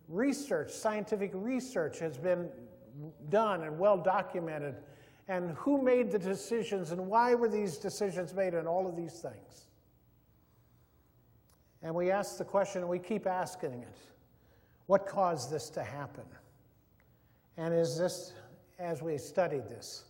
Research, 0.08 0.72
scientific 0.72 1.32
research, 1.34 2.00
has 2.00 2.18
been 2.18 2.50
done 3.30 3.64
and 3.64 3.78
well 3.78 3.98
documented 3.98 4.76
and 5.28 5.52
who 5.52 5.82
made 5.82 6.12
the 6.12 6.20
decisions 6.20 6.92
and 6.92 7.08
why 7.08 7.34
were 7.36 7.48
these 7.48 7.78
decisions 7.78 8.34
made 8.34 8.54
and 8.54 8.68
all 8.68 8.88
of 8.88 8.98
these 8.98 9.20
things. 9.20 9.71
And 11.84 11.96
we 11.96 12.12
ask 12.12 12.38
the 12.38 12.46
question, 12.46 12.82
and 12.82 12.90
we 12.90 13.00
keep 13.00 13.26
asking 13.26 13.74
it 13.74 13.98
what 14.88 15.08
caused 15.08 15.50
this 15.50 15.70
to 15.70 15.84
happen? 15.84 16.26
And 17.58 17.74
is 17.74 17.98
this, 17.98 18.34
as 18.78 19.02
we 19.02 19.18
studied 19.18 19.70
this, 19.70 20.04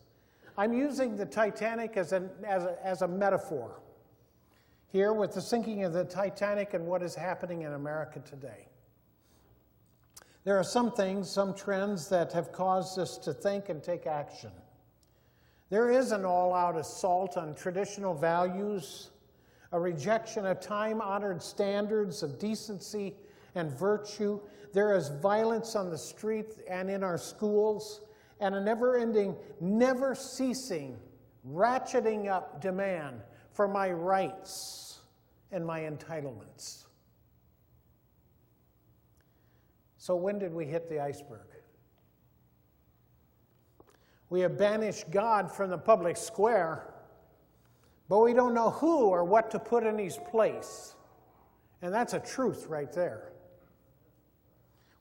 I'm 0.57 0.73
using 0.73 1.15
the 1.15 1.25
Titanic 1.25 1.97
as, 1.97 2.13
an, 2.13 2.29
as, 2.43 2.63
a, 2.63 2.77
as 2.83 3.01
a 3.03 3.07
metaphor 3.07 3.79
here 4.87 5.13
with 5.13 5.33
the 5.33 5.41
sinking 5.41 5.83
of 5.83 5.93
the 5.93 6.03
Titanic 6.03 6.73
and 6.73 6.85
what 6.85 7.01
is 7.01 7.15
happening 7.15 7.61
in 7.61 7.73
America 7.73 8.19
today. 8.19 8.67
There 10.43 10.57
are 10.57 10.63
some 10.63 10.91
things, 10.91 11.29
some 11.29 11.53
trends 11.53 12.09
that 12.09 12.33
have 12.33 12.51
caused 12.51 12.97
us 12.97 13.17
to 13.19 13.33
think 13.33 13.69
and 13.69 13.83
take 13.83 14.07
action. 14.07 14.51
There 15.69 15.91
is 15.91 16.11
an 16.11 16.25
all 16.25 16.53
out 16.53 16.75
assault 16.75 17.37
on 17.37 17.53
traditional 17.53 18.13
values, 18.13 19.11
a 19.71 19.79
rejection 19.79 20.45
of 20.45 20.59
time 20.59 21.01
honored 21.01 21.41
standards 21.41 22.23
of 22.23 22.37
decency 22.37 23.15
and 23.55 23.71
virtue. 23.71 24.39
There 24.73 24.95
is 24.95 25.09
violence 25.09 25.75
on 25.75 25.89
the 25.89 25.97
street 25.97 26.55
and 26.69 26.89
in 26.89 27.03
our 27.03 27.17
schools, 27.17 28.01
and 28.39 28.55
a 28.55 28.61
never 28.61 28.97
ending, 28.97 29.35
never 29.59 30.15
ceasing, 30.15 30.97
ratcheting 31.47 32.27
up 32.27 32.61
demand 32.61 33.21
for 33.51 33.67
my 33.67 33.91
rights 33.91 34.99
and 35.51 35.65
my 35.65 35.81
entitlements. 35.81 36.85
So, 39.97 40.15
when 40.15 40.39
did 40.39 40.53
we 40.53 40.65
hit 40.65 40.89
the 40.89 40.99
iceberg? 40.99 41.47
We 44.29 44.39
have 44.39 44.57
banished 44.57 45.11
God 45.11 45.51
from 45.51 45.69
the 45.69 45.77
public 45.77 46.17
square, 46.17 46.90
but 48.11 48.19
we 48.19 48.33
don't 48.33 48.53
know 48.53 48.71
who 48.71 49.05
or 49.05 49.23
what 49.23 49.51
to 49.51 49.57
put 49.57 49.85
in 49.85 49.97
his 49.97 50.17
place. 50.29 50.95
And 51.81 51.93
that's 51.93 52.13
a 52.13 52.19
truth 52.19 52.67
right 52.67 52.91
there. 52.91 53.31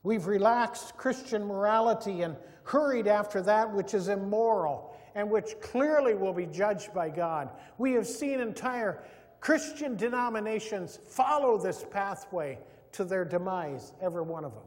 We've 0.05 0.29
relaxed 0.29 0.97
Christian 0.97 1.45
morality 1.45 2.23
and 2.23 2.37
hurried 2.63 3.09
after 3.09 3.43
that 3.43 3.75
which 3.75 3.95
is 3.95 4.07
immoral 4.07 4.97
and 5.17 5.29
which 5.29 5.59
clearly 5.61 6.15
will 6.15 6.33
be 6.33 6.47
judged 6.47 6.95
by 6.95 7.09
God. 7.09 7.51
We 7.79 7.95
have 7.95 8.07
seen 8.07 8.39
entire 8.39 9.03
Christian 9.41 9.97
denominations 9.97 11.01
follow 11.09 11.59
this 11.59 11.85
pathway 11.91 12.61
to 12.93 13.03
their 13.03 13.25
demise, 13.25 13.93
every 14.01 14.23
one 14.23 14.45
of 14.45 14.55
them 14.55 14.63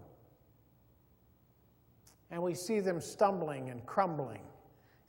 and 2.30 2.42
we 2.42 2.56
see 2.56 2.82
them 2.82 3.00
stumbling 3.00 3.70
and 3.70 3.86
crumbling 3.86 4.42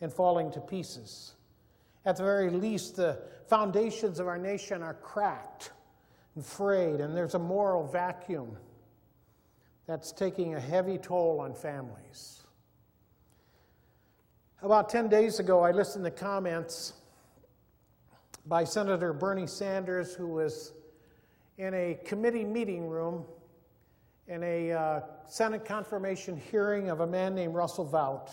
and 0.00 0.12
falling 0.12 0.53
to 0.53 0.61
pieces. 0.61 1.33
At 2.06 2.16
the 2.16 2.23
very 2.23 2.50
least, 2.50 2.96
the 2.96 3.18
foundations 3.49 4.20
of 4.20 4.26
our 4.26 4.38
nation 4.38 4.82
are 4.82 4.94
cracked 4.94 5.73
and 6.34 6.44
frayed, 6.44 7.00
and 7.00 7.16
there's 7.16 7.34
a 7.34 7.38
moral 7.38 7.87
vacuum 7.87 8.56
that's 9.87 10.12
taking 10.12 10.54
a 10.54 10.61
heavy 10.61 10.99
toll 10.99 11.40
on 11.40 11.54
families. 11.54 12.42
About 14.62 14.88
10 14.88 15.08
days 15.08 15.40
ago, 15.40 15.61
I 15.61 15.73
listened 15.73 16.04
to 16.04 16.11
comments 16.11 16.94
by 18.46 18.64
Senator 18.64 19.12
Bernie 19.12 19.46
Sanders, 19.46 20.14
who 20.14 20.26
was 20.26 20.73
in 21.58 21.73
a 21.75 21.99
committee 22.04 22.44
meeting 22.44 22.88
room 22.88 23.25
in 24.26 24.42
a 24.42 24.73
uh, 24.73 25.00
Senate 25.26 25.64
confirmation 25.64 26.40
hearing 26.50 26.88
of 26.88 27.00
a 27.00 27.06
man 27.06 27.34
named 27.34 27.54
Russell 27.54 27.84
Vought, 27.84 28.30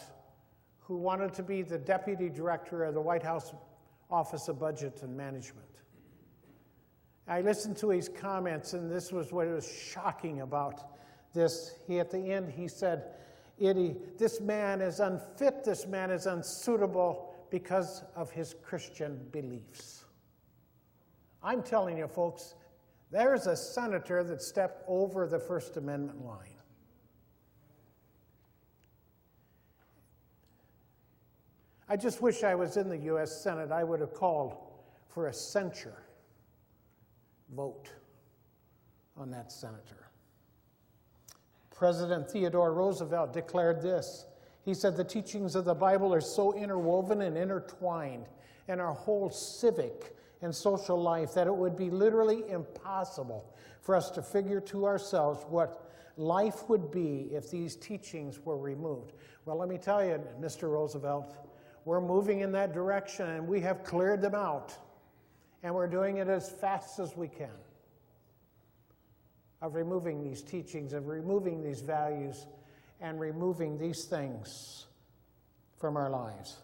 who 0.92 0.98
wanted 0.98 1.34
to 1.34 1.42
be 1.42 1.62
the 1.62 1.78
deputy 1.78 2.28
director 2.28 2.84
of 2.84 2.94
the 2.94 3.00
White 3.00 3.24
House 3.24 3.54
Office 4.10 4.50
of 4.50 4.60
Budget 4.60 5.00
and 5.04 5.16
Management. 5.16 5.66
I 7.30 7.40
listened 7.40 7.78
to 7.78 7.92
his 7.92 8.10
comments, 8.10 8.74
and 8.74 8.92
this 8.92 9.10
was 9.10 9.32
what 9.32 9.48
was 9.48 9.66
shocking 9.66 10.42
about 10.42 10.98
this. 11.34 11.76
He, 11.88 12.02
at 12.02 12.12
the 12.12 12.20
end, 12.20 12.52
he 12.52 12.68
said, 12.68 13.06
This 13.58 14.42
man 14.42 14.82
is 14.82 15.00
unfit, 15.00 15.64
this 15.64 15.88
man 15.88 16.12
is 16.12 16.26
unsuitable 16.26 17.34
because 17.50 18.04
of 18.18 18.30
his 18.30 18.54
Christian 18.62 19.18
beliefs. 19.32 20.04
I'm 21.42 21.64
telling 21.64 22.00
you, 22.00 22.10
folks, 22.10 22.56
there's 23.12 23.48
a 23.48 23.56
senator 23.56 24.26
that 24.26 24.42
stepped 24.42 24.84
over 24.90 25.26
the 25.26 25.40
First 25.40 25.78
Amendment 25.78 26.26
line. 26.26 26.51
I 31.92 31.98
just 31.98 32.22
wish 32.22 32.46
I 32.46 32.56
was 32.56 32.78
in 32.78 32.88
the 32.88 32.98
U.S. 33.00 33.36
Senate. 33.44 33.70
I 33.70 33.84
would 33.84 34.00
have 34.00 34.14
called 34.14 34.56
for 35.10 35.28
a 35.28 35.34
censure 35.34 36.06
vote 37.54 37.90
on 39.18 39.30
that 39.32 39.52
senator. 39.52 40.08
President 41.76 42.32
Theodore 42.32 42.72
Roosevelt 42.74 43.34
declared 43.34 43.82
this. 43.82 44.26
He 44.64 44.74
said, 44.74 44.96
The 44.96 45.04
teachings 45.04 45.54
of 45.54 45.66
the 45.66 45.74
Bible 45.74 46.14
are 46.14 46.22
so 46.22 46.54
interwoven 46.54 47.24
and 47.24 47.38
intertwined 47.38 48.30
in 48.70 48.80
our 48.80 48.94
whole 48.94 49.30
civic 49.30 50.16
and 50.42 50.56
social 50.56 50.96
life 50.98 51.34
that 51.34 51.46
it 51.46 51.54
would 51.54 51.76
be 51.76 51.90
literally 51.90 52.50
impossible 52.50 53.54
for 53.82 53.98
us 53.98 54.10
to 54.12 54.22
figure 54.22 54.62
to 54.62 54.86
ourselves 54.86 55.44
what 55.50 55.92
life 56.16 56.70
would 56.70 56.90
be 56.90 57.28
if 57.34 57.52
these 57.52 57.76
teachings 57.76 58.40
were 58.40 58.58
removed. 58.58 59.12
Well, 59.44 59.58
let 59.58 59.68
me 59.68 59.78
tell 59.78 60.06
you, 60.06 60.22
Mr. 60.40 60.70
Roosevelt, 60.70 61.36
we're 61.86 62.02
moving 62.02 62.42
in 62.42 62.52
that 62.54 62.74
direction 62.74 63.28
and 63.30 63.48
we 63.48 63.62
have 63.62 63.84
cleared 63.84 64.22
them 64.22 64.36
out. 64.36 64.76
And 65.64 65.76
we're 65.76 65.88
doing 65.88 66.18
it 66.18 66.28
as 66.28 66.50
fast 66.50 67.00
as 67.00 67.16
we 67.16 67.28
can 67.28 67.50
of 69.62 69.76
removing 69.76 70.24
these 70.24 70.42
teachings, 70.42 70.94
of 70.94 71.08
removing 71.08 71.62
these 71.62 71.82
values, 71.82 72.48
and 73.00 73.20
removing 73.20 73.78
these 73.78 74.06
things 74.06 74.88
from 75.78 75.98
our 75.98 76.10
lives 76.10 76.58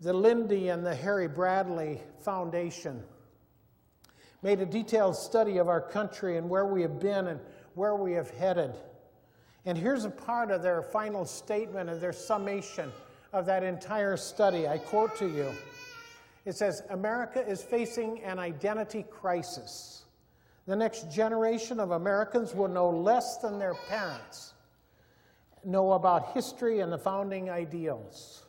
the 0.00 0.12
Lynde 0.12 0.70
and 0.70 0.84
the 0.84 0.94
Harry 0.94 1.28
Bradley 1.28 2.00
Foundation 2.22 3.02
made 4.42 4.60
a 4.60 4.66
detailed 4.66 5.14
study 5.14 5.58
of 5.58 5.68
our 5.68 5.80
country 5.80 6.38
and 6.38 6.48
where 6.48 6.64
we 6.64 6.80
have 6.80 6.98
been 6.98 7.26
and 7.26 7.38
where 7.74 7.94
we 7.94 8.12
have 8.12 8.30
headed. 8.30 8.74
And 9.66 9.76
here's 9.76 10.06
a 10.06 10.10
part 10.10 10.50
of 10.50 10.62
their 10.62 10.80
final 10.80 11.26
statement 11.26 11.90
and 11.90 12.00
their 12.00 12.14
summation 12.14 12.90
of 13.32 13.46
that 13.46 13.62
entire 13.62 14.16
study. 14.16 14.66
I 14.66 14.78
quote 14.78 15.16
to 15.16 15.28
you 15.28 15.50
It 16.44 16.56
says, 16.56 16.82
America 16.90 17.46
is 17.46 17.62
facing 17.62 18.22
an 18.22 18.38
identity 18.38 19.04
crisis. 19.10 20.04
The 20.66 20.76
next 20.76 21.10
generation 21.10 21.80
of 21.80 21.92
Americans 21.92 22.54
will 22.54 22.68
know 22.68 22.90
less 22.90 23.38
than 23.38 23.58
their 23.58 23.74
parents 23.88 24.54
know 25.64 25.92
about 25.92 26.32
history 26.32 26.80
and 26.80 26.92
the 26.92 26.98
founding 26.98 27.50
ideals. 27.50 28.44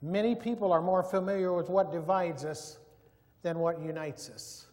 Many 0.00 0.34
people 0.34 0.72
are 0.72 0.82
more 0.82 1.02
familiar 1.02 1.52
with 1.52 1.68
what 1.68 1.92
divides 1.92 2.44
us 2.44 2.78
than 3.42 3.58
what 3.58 3.80
unites 3.80 4.30
us. 4.30 4.66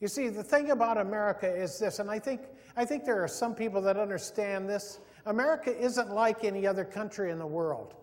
You 0.00 0.08
see, 0.08 0.28
the 0.28 0.42
thing 0.42 0.70
about 0.70 0.98
America 0.98 1.48
is 1.48 1.78
this, 1.78 1.98
and 1.98 2.10
I 2.10 2.18
think, 2.18 2.42
I 2.76 2.84
think 2.84 3.04
there 3.04 3.22
are 3.22 3.28
some 3.28 3.54
people 3.54 3.80
that 3.82 3.96
understand 3.96 4.68
this. 4.68 5.00
America 5.26 5.74
isn't 5.76 6.10
like 6.10 6.44
any 6.44 6.66
other 6.66 6.84
country 6.84 7.30
in 7.30 7.38
the 7.38 7.46
world. 7.46 7.94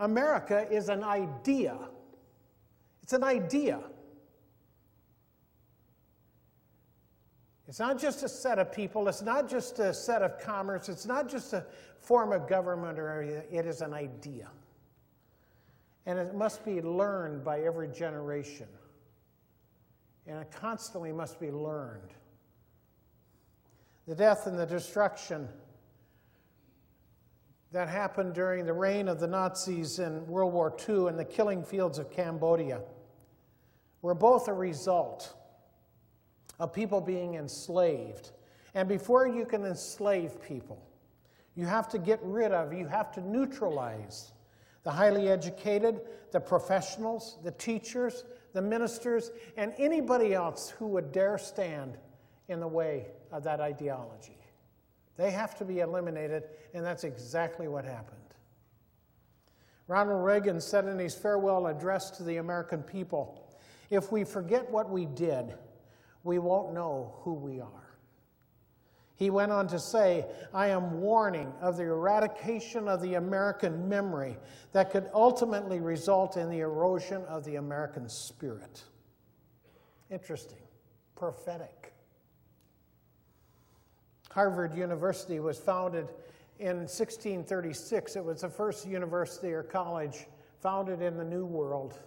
America 0.00 0.66
is 0.70 0.88
an 0.88 1.04
idea. 1.04 1.76
It's 3.02 3.12
an 3.12 3.22
idea. 3.22 3.80
It's 7.68 7.78
not 7.78 8.00
just 8.00 8.24
a 8.24 8.28
set 8.28 8.58
of 8.58 8.72
people, 8.72 9.06
it's 9.06 9.22
not 9.22 9.48
just 9.48 9.78
a 9.78 9.94
set 9.94 10.22
of 10.22 10.40
commerce, 10.40 10.88
it's 10.88 11.06
not 11.06 11.28
just 11.28 11.52
a 11.52 11.64
form 12.00 12.32
of 12.32 12.48
government 12.48 12.98
or 12.98 13.22
it 13.22 13.64
is 13.64 13.80
an 13.80 13.94
idea. 13.94 14.48
And 16.06 16.18
it 16.18 16.34
must 16.34 16.64
be 16.64 16.80
learned 16.80 17.44
by 17.44 17.60
every 17.60 17.86
generation. 17.86 18.66
And 20.26 20.38
it 20.38 20.50
constantly 20.50 21.12
must 21.12 21.38
be 21.38 21.52
learned. 21.52 22.10
The 24.08 24.16
death 24.16 24.48
and 24.48 24.58
the 24.58 24.66
destruction 24.66 25.48
that 27.72 27.88
happened 27.88 28.34
during 28.34 28.66
the 28.66 28.72
reign 28.72 29.06
of 29.08 29.20
the 29.20 29.26
Nazis 29.26 29.98
in 29.98 30.26
World 30.26 30.52
War 30.52 30.74
II 30.88 31.06
and 31.06 31.18
the 31.18 31.24
killing 31.24 31.62
fields 31.62 31.98
of 31.98 32.10
Cambodia 32.10 32.80
were 34.02 34.14
both 34.14 34.48
a 34.48 34.52
result 34.52 35.34
of 36.58 36.72
people 36.72 37.00
being 37.00 37.34
enslaved. 37.34 38.32
And 38.74 38.88
before 38.88 39.26
you 39.26 39.44
can 39.44 39.64
enslave 39.64 40.42
people, 40.42 40.82
you 41.54 41.64
have 41.64 41.88
to 41.90 41.98
get 41.98 42.18
rid 42.22 42.52
of, 42.52 42.72
you 42.72 42.86
have 42.86 43.12
to 43.12 43.20
neutralize 43.20 44.32
the 44.82 44.90
highly 44.90 45.28
educated, 45.28 46.00
the 46.32 46.40
professionals, 46.40 47.38
the 47.44 47.50
teachers, 47.52 48.24
the 48.52 48.62
ministers, 48.62 49.30
and 49.56 49.74
anybody 49.78 50.34
else 50.34 50.70
who 50.70 50.86
would 50.86 51.12
dare 51.12 51.38
stand 51.38 51.98
in 52.48 52.60
the 52.60 52.68
way 52.68 53.06
of 53.30 53.44
that 53.44 53.60
ideology. 53.60 54.39
They 55.20 55.32
have 55.32 55.54
to 55.58 55.66
be 55.66 55.80
eliminated, 55.80 56.44
and 56.72 56.82
that's 56.82 57.04
exactly 57.04 57.68
what 57.68 57.84
happened. 57.84 58.16
Ronald 59.86 60.24
Reagan 60.24 60.62
said 60.62 60.86
in 60.86 60.98
his 60.98 61.14
farewell 61.14 61.66
address 61.66 62.10
to 62.12 62.22
the 62.22 62.38
American 62.38 62.82
people 62.82 63.46
if 63.90 64.10
we 64.10 64.24
forget 64.24 64.70
what 64.70 64.88
we 64.88 65.04
did, 65.04 65.52
we 66.24 66.38
won't 66.38 66.72
know 66.72 67.16
who 67.18 67.34
we 67.34 67.60
are. 67.60 67.90
He 69.14 69.28
went 69.28 69.52
on 69.52 69.68
to 69.68 69.78
say, 69.78 70.24
I 70.54 70.68
am 70.68 71.02
warning 71.02 71.52
of 71.60 71.76
the 71.76 71.82
eradication 71.82 72.88
of 72.88 73.02
the 73.02 73.16
American 73.16 73.90
memory 73.90 74.38
that 74.72 74.90
could 74.90 75.10
ultimately 75.12 75.80
result 75.80 76.38
in 76.38 76.48
the 76.48 76.60
erosion 76.60 77.24
of 77.26 77.44
the 77.44 77.56
American 77.56 78.08
spirit. 78.08 78.84
Interesting, 80.08 80.62
prophetic. 81.14 81.89
Harvard 84.30 84.74
University 84.74 85.40
was 85.40 85.58
founded 85.58 86.08
in 86.60 86.76
1636. 86.76 88.16
It 88.16 88.24
was 88.24 88.42
the 88.42 88.48
first 88.48 88.86
university 88.86 89.52
or 89.52 89.62
college 89.62 90.26
founded 90.60 91.02
in 91.02 91.16
the 91.16 91.24
New 91.24 91.44
World, 91.44 91.98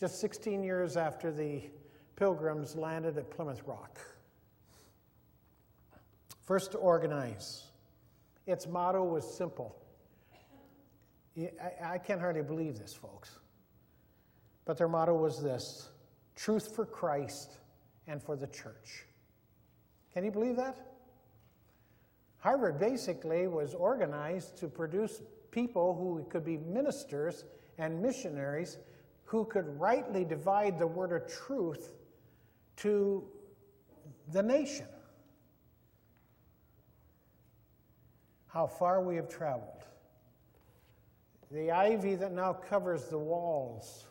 just 0.00 0.20
16 0.20 0.62
years 0.62 0.96
after 0.96 1.30
the 1.30 1.62
pilgrims 2.16 2.74
landed 2.74 3.18
at 3.18 3.30
Plymouth 3.30 3.62
Rock. 3.66 3.98
First 6.42 6.72
to 6.72 6.78
organize. 6.78 7.64
Its 8.46 8.66
motto 8.66 9.04
was 9.04 9.28
simple. 9.28 9.76
I 11.84 11.98
can't 11.98 12.20
hardly 12.20 12.42
believe 12.42 12.78
this, 12.78 12.94
folks. 12.94 13.38
But 14.64 14.78
their 14.78 14.88
motto 14.88 15.14
was 15.14 15.42
this 15.42 15.90
truth 16.34 16.74
for 16.74 16.86
Christ 16.86 17.58
and 18.06 18.22
for 18.22 18.36
the 18.36 18.46
church. 18.46 19.04
Can 20.14 20.24
you 20.24 20.30
believe 20.30 20.56
that? 20.56 20.95
Harvard 22.38 22.78
basically 22.78 23.46
was 23.46 23.74
organized 23.74 24.56
to 24.58 24.68
produce 24.68 25.22
people 25.50 25.94
who 25.94 26.24
could 26.30 26.44
be 26.44 26.58
ministers 26.58 27.44
and 27.78 28.00
missionaries 28.00 28.78
who 29.24 29.44
could 29.44 29.66
rightly 29.80 30.24
divide 30.24 30.78
the 30.78 30.86
word 30.86 31.12
of 31.12 31.26
truth 31.26 31.90
to 32.76 33.24
the 34.32 34.42
nation. 34.42 34.86
How 38.46 38.66
far 38.66 39.02
we 39.02 39.16
have 39.16 39.28
traveled. 39.28 39.84
The 41.50 41.70
ivy 41.70 42.14
that 42.14 42.32
now 42.32 42.52
covers 42.52 43.04
the 43.04 43.18
walls 43.18 44.06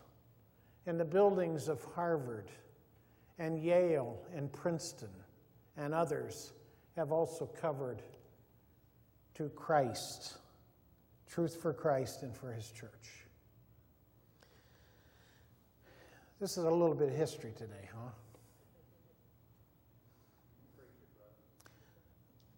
and 0.85 0.99
the 0.99 1.05
buildings 1.05 1.67
of 1.67 1.83
Harvard 1.95 2.49
and 3.39 3.59
Yale 3.59 4.17
and 4.35 4.51
Princeton 4.51 5.09
and 5.77 5.93
others 5.93 6.53
have 6.95 7.11
also 7.11 7.45
covered 7.45 8.01
to 9.35 9.49
Christ, 9.49 10.37
truth 11.29 11.61
for 11.61 11.73
Christ 11.73 12.23
and 12.23 12.35
for 12.35 12.51
his 12.51 12.71
church. 12.71 13.25
This 16.39 16.57
is 16.57 16.63
a 16.63 16.69
little 16.69 16.95
bit 16.95 17.09
of 17.09 17.15
history 17.15 17.53
today, 17.57 17.89
huh? 17.93 18.09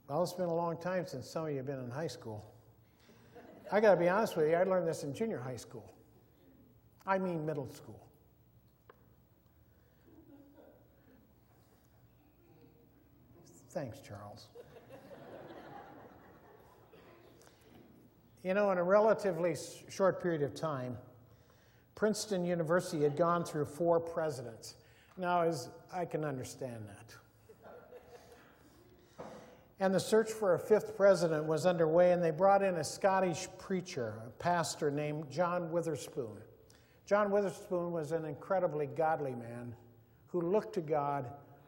Well, 0.07 0.23
it's 0.23 0.33
been 0.33 0.45
a 0.45 0.55
long 0.55 0.77
time 0.77 1.05
since 1.05 1.29
some 1.29 1.45
of 1.45 1.51
you 1.51 1.57
have 1.57 1.65
been 1.65 1.79
in 1.79 1.89
high 1.89 2.07
school. 2.07 2.45
I 3.71 3.81
got 3.81 3.91
to 3.91 3.97
be 3.97 4.07
honest 4.07 4.37
with 4.37 4.49
you, 4.49 4.55
I 4.55 4.63
learned 4.63 4.87
this 4.87 5.03
in 5.03 5.13
junior 5.13 5.39
high 5.39 5.57
school. 5.57 5.93
I 7.05 7.17
mean, 7.17 7.45
middle 7.45 7.69
school. 7.71 8.07
Thanks, 13.69 13.99
Charles. 13.99 14.47
You 18.47 18.53
know, 18.53 18.71
in 18.71 18.77
a 18.77 18.83
relatively 18.83 19.57
short 19.89 20.23
period 20.23 20.41
of 20.41 20.55
time, 20.55 20.97
Princeton 21.95 22.45
University 22.45 23.03
had 23.03 23.17
gone 23.17 23.43
through 23.43 23.65
four 23.65 23.99
presidents. 23.99 24.75
Now, 25.17 25.41
as 25.41 25.67
I 25.93 26.05
can 26.05 26.23
understand 26.23 26.85
that. 26.87 29.25
And 29.81 29.93
the 29.93 29.99
search 29.99 30.31
for 30.31 30.53
a 30.53 30.59
fifth 30.59 30.95
president 30.95 31.43
was 31.43 31.65
underway, 31.65 32.13
and 32.13 32.23
they 32.23 32.31
brought 32.31 32.63
in 32.63 32.75
a 32.75 32.85
Scottish 32.85 33.49
preacher, 33.57 34.13
a 34.25 34.29
pastor 34.41 34.89
named 34.89 35.29
John 35.29 35.69
Witherspoon. 35.69 36.37
John 37.05 37.31
Witherspoon 37.31 37.91
was 37.91 38.13
an 38.13 38.23
incredibly 38.23 38.87
godly 38.87 39.35
man 39.35 39.75
who 40.27 40.39
looked 40.39 40.73
to 40.75 40.81
God, 40.81 41.25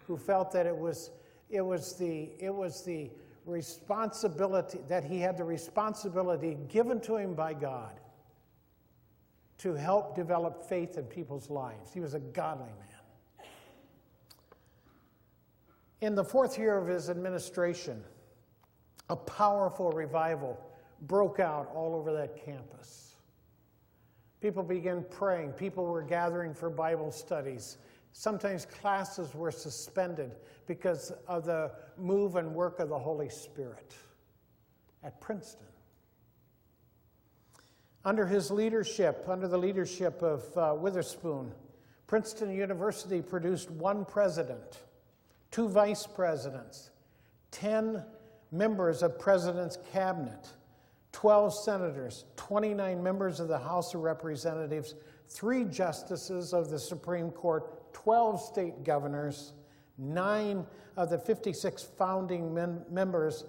who 0.08 0.16
felt 0.16 0.54
that 0.54 0.66
it 0.66 0.78
was, 0.78 1.12
it 1.50 1.62
was, 1.62 1.98
the, 1.98 2.30
it 2.40 2.56
was 2.56 2.86
the 2.86 3.12
responsibility, 3.50 4.80
that 4.88 5.04
he 5.04 5.20
had 5.20 5.38
the 5.38 5.44
responsibility 5.44 6.58
given 6.70 7.02
to 7.02 7.18
him 7.18 7.34
by 7.34 7.54
God 7.54 8.00
to 9.60 9.74
help 9.74 10.16
develop 10.16 10.64
faith 10.64 10.98
in 10.98 11.04
people's 11.06 11.50
lives. 11.50 11.92
He 11.94 12.00
was 12.00 12.14
a 12.14 12.20
godly 12.20 12.68
man. 12.68 13.48
In 16.02 16.16
the 16.16 16.24
fourth 16.24 16.58
year 16.58 16.78
of 16.78 16.88
his 16.88 17.10
administration, 17.10 18.02
a 19.10 19.16
powerful 19.16 19.92
revival 19.92 20.58
broke 21.02 21.40
out 21.40 21.70
all 21.76 21.96
over 21.96 22.14
that 22.14 22.46
campus. 22.46 23.16
People 24.40 24.64
began 24.64 25.04
praying, 25.10 25.52
people 25.52 25.86
were 25.86 26.02
gathering 26.02 26.54
for 26.54 26.70
Bible 26.70 27.12
studies. 27.12 27.78
Sometimes 28.12 28.66
classes 28.66 29.34
were 29.34 29.52
suspended 29.52 30.36
because 30.68 31.12
of 31.28 31.46
the 31.46 31.72
move 31.98 32.36
and 32.36 32.54
work 32.54 32.80
of 32.80 32.90
the 32.90 33.00
Holy 33.00 33.30
Spirit 33.30 33.94
at 35.04 35.20
Princeton. 35.22 35.68
Under 38.06 38.26
his 38.26 38.50
leadership, 38.50 39.26
under 39.28 39.48
the 39.48 39.58
leadership 39.58 40.22
of 40.22 40.58
uh, 40.58 40.74
Witherspoon, 40.78 41.52
Princeton 42.08 42.52
University 42.52 43.22
produced 43.22 43.70
one 43.70 44.06
president 44.06 44.80
two 45.52 45.68
vice 45.68 46.06
presidents, 46.06 46.92
10 47.52 48.04
members 48.52 49.02
of 49.04 49.20
president's 49.20 49.78
cabinet, 49.92 50.48
12 51.12 51.54
senators, 51.54 52.26
29 52.36 53.02
members 53.02 53.40
of 53.40 53.48
the 53.48 53.58
House 53.58 53.94
of 53.94 54.02
Representatives, 54.02 54.96
three 55.28 55.64
justices 55.64 56.54
of 56.54 56.70
the 56.70 56.80
Supreme 56.80 57.32
Court, 57.32 57.89
12 57.94 58.42
state 58.42 58.84
governors, 58.84 59.54
nine 59.98 60.66
of 60.98 61.10
the 61.10 61.18
56 61.18 61.84
founding 61.84 62.54
members 62.54 63.46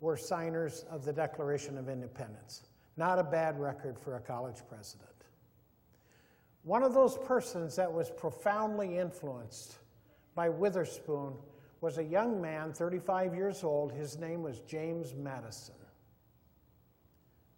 were 0.00 0.16
signers 0.16 0.84
of 0.90 1.04
the 1.04 1.12
Declaration 1.12 1.76
of 1.78 1.88
Independence. 1.88 2.62
Not 2.96 3.18
a 3.18 3.24
bad 3.24 3.60
record 3.60 3.98
for 3.98 4.16
a 4.16 4.20
college 4.20 4.62
president. 4.68 5.08
One 6.62 6.82
of 6.82 6.92
those 6.92 7.16
persons 7.18 7.76
that 7.76 7.90
was 7.92 8.10
profoundly 8.10 8.98
influenced 8.98 9.78
by 10.34 10.48
Witherspoon 10.48 11.34
was 11.80 11.98
a 11.98 12.04
young 12.04 12.40
man, 12.40 12.72
35 12.72 13.34
years 13.34 13.64
old. 13.64 13.92
His 13.92 14.18
name 14.18 14.42
was 14.42 14.60
James 14.60 15.14
Madison. 15.14 15.74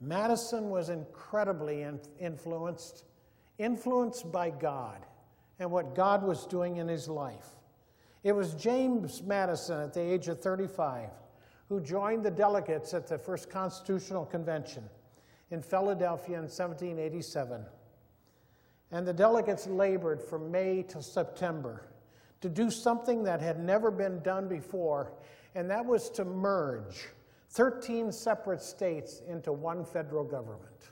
Madison 0.00 0.70
was 0.70 0.88
incredibly 0.88 1.86
influenced, 2.20 3.04
influenced 3.58 4.30
by 4.32 4.50
God 4.50 5.06
and 5.62 5.70
what 5.70 5.94
God 5.94 6.24
was 6.24 6.44
doing 6.44 6.78
in 6.78 6.88
his 6.88 7.06
life. 7.06 7.46
It 8.24 8.32
was 8.32 8.54
James 8.54 9.22
Madison 9.22 9.80
at 9.80 9.94
the 9.94 10.00
age 10.00 10.26
of 10.26 10.40
35 10.40 11.08
who 11.68 11.80
joined 11.80 12.24
the 12.24 12.30
delegates 12.32 12.92
at 12.94 13.06
the 13.06 13.16
First 13.16 13.48
Constitutional 13.48 14.26
Convention 14.26 14.82
in 15.52 15.62
Philadelphia 15.62 16.36
in 16.36 16.42
1787. 16.42 17.64
And 18.90 19.06
the 19.06 19.12
delegates 19.12 19.68
labored 19.68 20.20
from 20.20 20.50
May 20.50 20.82
to 20.88 21.00
September 21.00 21.86
to 22.40 22.48
do 22.48 22.68
something 22.68 23.22
that 23.22 23.40
had 23.40 23.60
never 23.60 23.92
been 23.92 24.20
done 24.22 24.48
before, 24.48 25.12
and 25.54 25.70
that 25.70 25.86
was 25.86 26.10
to 26.10 26.24
merge 26.24 27.08
13 27.50 28.10
separate 28.10 28.62
states 28.62 29.22
into 29.28 29.52
one 29.52 29.84
federal 29.84 30.24
government. 30.24 30.90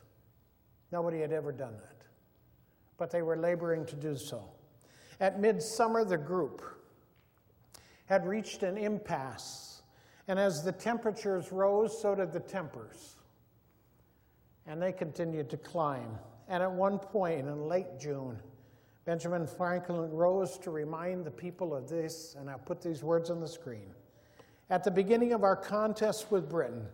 Nobody 0.92 1.20
had 1.20 1.32
ever 1.32 1.50
done 1.50 1.74
that, 1.76 2.06
but 2.98 3.10
they 3.10 3.22
were 3.22 3.36
laboring 3.36 3.84
to 3.86 3.96
do 3.96 4.16
so. 4.16 4.44
At 5.20 5.38
midsummer, 5.38 6.04
the 6.04 6.16
group 6.16 6.62
had 8.06 8.26
reached 8.26 8.62
an 8.62 8.76
impasse, 8.78 9.82
and 10.26 10.38
as 10.38 10.64
the 10.64 10.72
temperatures 10.72 11.52
rose, 11.52 12.00
so 12.00 12.14
did 12.14 12.32
the 12.32 12.40
tempers. 12.40 13.16
And 14.66 14.80
they 14.80 14.92
continued 14.92 15.50
to 15.50 15.56
climb. 15.56 16.18
And 16.48 16.62
at 16.62 16.72
one 16.72 16.98
point 16.98 17.46
in 17.46 17.68
late 17.68 18.00
June, 18.00 18.38
Benjamin 19.04 19.46
Franklin 19.46 20.10
rose 20.10 20.58
to 20.58 20.70
remind 20.70 21.24
the 21.24 21.30
people 21.30 21.74
of 21.74 21.88
this, 21.88 22.36
and 22.38 22.50
I'll 22.50 22.58
put 22.58 22.82
these 22.82 23.02
words 23.02 23.30
on 23.30 23.40
the 23.40 23.48
screen. 23.48 23.94
At 24.70 24.84
the 24.84 24.90
beginning 24.90 25.32
of 25.32 25.42
our 25.42 25.56
contest 25.56 26.30
with 26.30 26.48
Britain, 26.48 26.86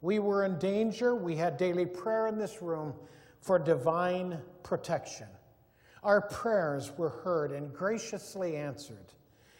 we 0.00 0.18
were 0.18 0.44
in 0.44 0.58
danger. 0.58 1.14
We 1.14 1.36
had 1.36 1.56
daily 1.56 1.86
prayer 1.86 2.26
in 2.26 2.38
this 2.38 2.60
room 2.60 2.94
for 3.40 3.58
divine 3.58 4.38
protection. 4.62 5.26
Our 6.04 6.20
prayers 6.20 6.92
were 6.96 7.08
heard 7.08 7.50
and 7.50 7.72
graciously 7.72 8.56
answered. 8.56 9.12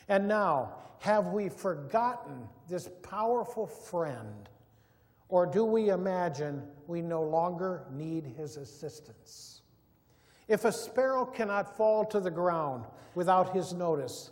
And 0.08 0.28
now, 0.28 0.74
have 1.00 1.28
we 1.28 1.48
forgotten 1.48 2.48
this 2.68 2.88
powerful 3.02 3.66
friend? 3.66 4.48
Or 5.28 5.46
do 5.46 5.64
we 5.64 5.88
imagine 5.88 6.62
we 6.86 7.00
no 7.00 7.22
longer 7.22 7.86
need 7.90 8.26
his 8.26 8.56
assistance? 8.56 9.62
If 10.46 10.64
a 10.64 10.72
sparrow 10.72 11.24
cannot 11.24 11.76
fall 11.76 12.04
to 12.06 12.20
the 12.20 12.30
ground 12.30 12.84
without 13.14 13.54
his 13.54 13.72
notice, 13.72 14.30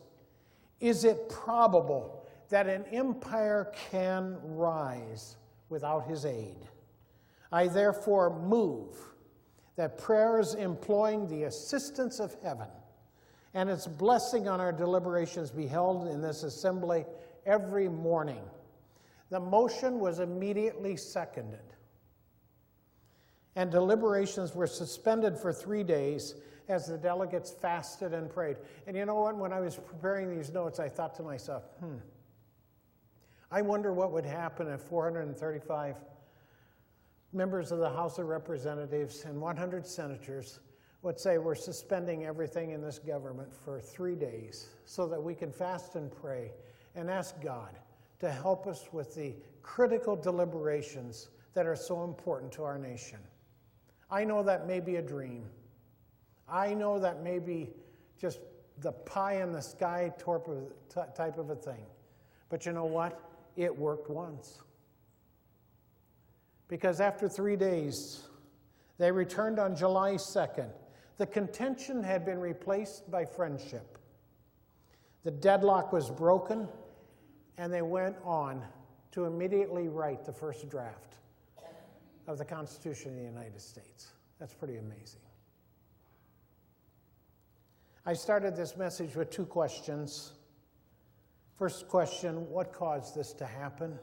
is 0.79 1.05
it 1.05 1.31
probable 1.31 2.23
that 2.53 2.69
an 2.69 2.85
empire 2.93 3.73
can 3.91 4.37
rise 4.43 5.37
without 5.71 6.07
his 6.07 6.27
aid. 6.27 6.69
I 7.51 7.67
therefore 7.67 8.39
move 8.39 8.95
that 9.77 9.99
prayers 9.99 10.55
employing 10.55 11.29
the 11.29 11.45
assistance 11.45 12.21
of 12.21 12.37
heaven 12.43 12.69
and 13.55 13.69
its 13.69 13.87
blessing 13.87 14.49
on 14.49 14.61
our 14.61 14.73
deliberations 14.73 15.51
be 15.51 15.67
held 15.67 16.09
in 16.09 16.21
this 16.21 16.43
assembly 16.43 17.05
every 17.47 17.89
morning. 17.89 18.43
The 19.31 19.41
motion 19.41 19.99
was 19.99 20.19
immediately 20.19 20.97
seconded. 20.97 21.61
And 23.55 23.71
deliberations 23.71 24.55
were 24.55 24.67
suspended 24.67 25.39
for 25.39 25.53
three 25.53 25.83
days 25.83 26.35
as 26.69 26.87
the 26.87 26.97
delegates 26.97 27.51
fasted 27.51 28.15
and 28.15 28.31
prayed. 28.31 28.57
And 28.87 28.97
you 28.97 29.05
know 29.05 29.21
what? 29.21 29.37
When 29.37 29.53
I 29.53 29.61
was 29.61 29.77
preparing 29.77 30.35
these 30.35 30.51
notes, 30.51 30.79
I 30.79 30.89
thought 30.89 31.15
to 31.17 31.23
myself, 31.23 31.65
hmm, 31.81 31.97
I 33.51 33.61
wonder 33.61 33.93
what 33.93 34.13
would 34.13 34.25
happen 34.25 34.69
if 34.69 34.81
435 34.83 35.97
members 37.33 37.73
of 37.73 37.79
the 37.79 37.89
House 37.89 38.19
of 38.19 38.27
Representatives 38.27 39.25
and 39.25 39.41
100 39.41 39.87
senators 39.87 40.61
would 41.03 41.19
say 41.19 41.39
we're 41.39 41.55
suspending 41.55 42.25
everything 42.25 42.71
in 42.71 42.81
this 42.81 42.99
government 42.99 43.53
for 43.55 43.81
three 43.81 44.15
days 44.15 44.69
so 44.85 45.07
that 45.07 45.21
we 45.21 45.35
can 45.35 45.51
fast 45.51 45.97
and 45.97 46.11
pray 46.11 46.53
and 46.95 47.11
ask 47.11 47.41
God 47.43 47.79
to 48.21 48.31
help 48.31 48.67
us 48.67 48.87
with 48.93 49.15
the 49.15 49.35
critical 49.63 50.15
deliberations 50.15 51.31
that 51.55 51.67
are 51.67 51.77
so 51.77 52.05
important 52.05 52.53
to 52.53 52.63
our 52.63 52.79
nation. 52.79 53.19
I 54.11 54.25
know 54.25 54.43
that 54.43 54.67
may 54.67 54.81
be 54.81 54.97
a 54.97 55.03
dream. 55.03 55.47
I 56.49 56.75
know 56.75 56.99
that 56.99 57.23
may 57.23 57.39
be 57.39 57.71
just 58.21 58.41
the 58.79 58.93
pie 58.93 59.43
in 59.43 59.53
the 59.53 59.63
sky 59.63 60.13
type 60.21 61.39
of 61.39 61.51
a 61.51 61.57
thing. 61.57 61.85
But 62.49 62.67
you 62.67 62.73
know 62.73 62.85
what? 62.85 63.21
it 63.57 63.77
worked 63.77 64.11
once. 64.11 64.61
Because 66.73 67.03
after 67.03 67.29
three 67.29 67.57
days, 67.57 68.23
they 68.97 69.13
returned 69.13 69.59
on 69.59 69.77
July 69.77 70.13
2nd. 70.13 70.71
The 71.19 71.27
contention 71.27 72.03
had 72.03 72.25
been 72.25 72.41
replaced 72.41 73.11
by 73.11 73.27
friendship. 73.27 73.99
The 75.23 75.33
deadlock 75.33 75.93
was 75.93 76.11
broken, 76.11 76.67
and 77.59 77.71
they 77.71 77.83
went 77.83 78.17
on 78.25 78.65
to 79.11 79.27
immediately 79.27 79.89
write 79.89 80.25
the 80.25 80.33
first 80.33 80.71
draft 80.71 81.17
of 82.27 82.39
the 82.39 82.45
Constitution 82.47 83.11
of 83.11 83.19
the 83.19 83.25
United 83.25 83.61
States. 83.61 84.09
That's 84.39 84.55
pretty 84.55 84.79
amazing. 84.79 85.21
I 88.07 88.15
started 88.15 88.57
this 88.57 88.79
message 88.79 89.15
with 89.15 89.29
two 89.29 89.45
questions. 89.45 90.33
First 91.59 91.87
question 91.89 92.49
what 92.49 92.73
caused 92.73 93.15
this 93.15 93.35
to 93.35 93.45
happen? 93.45 93.99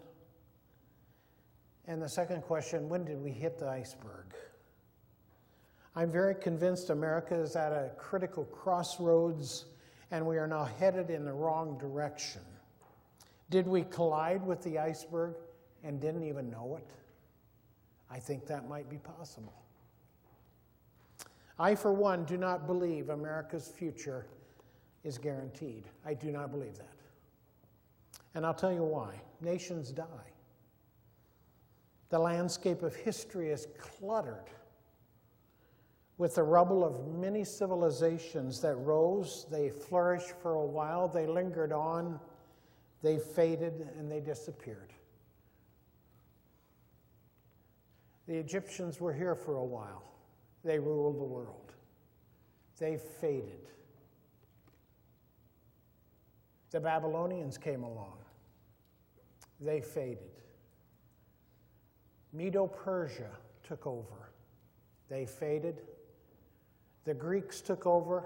And 1.90 2.00
the 2.00 2.08
second 2.08 2.44
question 2.44 2.88
when 2.88 3.04
did 3.04 3.22
we 3.22 3.32
hit 3.32 3.58
the 3.58 3.68
iceberg? 3.68 4.36
I'm 5.96 6.12
very 6.12 6.36
convinced 6.36 6.92
America 6.92 7.34
is 7.34 7.56
at 7.56 7.72
a 7.72 7.90
critical 7.98 8.46
crossroads 8.46 9.66
and 10.12 10.26
we 10.26 10.38
are 10.38 10.48
now 10.48 10.66
headed 10.66 11.10
in 11.10 11.26
the 11.26 11.34
wrong 11.34 11.80
direction. 11.80 12.42
Did 13.50 13.68
we 13.68 13.82
collide 13.82 14.46
with 14.46 14.62
the 14.62 14.78
iceberg 14.78 15.34
and 15.84 16.00
didn't 16.00 16.24
even 16.24 16.52
know 16.52 16.78
it? 16.78 16.92
I 18.12 18.20
think 18.20 18.46
that 18.46 18.70
might 18.70 18.88
be 18.88 18.98
possible. 18.98 19.64
I, 21.58 21.74
for 21.74 21.92
one, 21.92 22.24
do 22.24 22.38
not 22.38 22.68
believe 22.68 23.10
America's 23.10 23.68
future 23.68 24.28
is 25.04 25.18
guaranteed. 25.18 25.86
I 26.06 26.14
do 26.14 26.32
not 26.32 26.52
believe 26.52 26.78
that. 26.78 26.86
And 28.36 28.46
I'll 28.46 28.54
tell 28.54 28.72
you 28.72 28.84
why. 28.84 29.16
Nations 29.42 29.92
die. 29.92 30.29
The 32.10 32.20
landscape 32.20 32.82
of 32.82 32.96
history 32.96 33.52
is 33.52 33.68
cluttered 33.78 34.50
with 36.18 36.36
the 36.36 36.44
rubble 36.44 36.84
of 36.84 37.08
many 37.08 37.46
civilizations 37.46 38.60
that 38.62 38.76
rose, 38.76 39.46
they 39.50 39.70
flourished 39.70 40.34
for 40.42 40.56
a 40.56 40.66
while, 40.66 41.08
they 41.08 41.26
lingered 41.26 41.72
on, 41.72 42.20
they 43.02 43.18
faded, 43.18 43.88
and 43.98 44.12
they 44.12 44.20
disappeared. 44.20 44.92
The 48.28 48.36
Egyptians 48.36 49.00
were 49.00 49.14
here 49.14 49.34
for 49.34 49.56
a 49.56 49.64
while, 49.64 50.04
they 50.66 50.78
ruled 50.78 51.20
the 51.20 51.24
world, 51.24 51.74
they 52.78 52.98
faded. 52.98 53.70
The 56.72 56.80
Babylonians 56.80 57.58
came 57.58 57.84
along. 57.84 58.18
They 59.60 59.82
faded. 59.82 60.30
Medo 62.32 62.68
Persia 62.68 63.30
took 63.64 63.88
over. 63.88 64.32
They 65.10 65.26
faded. 65.26 65.82
The 67.06 67.14
Greeks 67.14 67.62
took 67.62 67.86
over. 67.86 68.26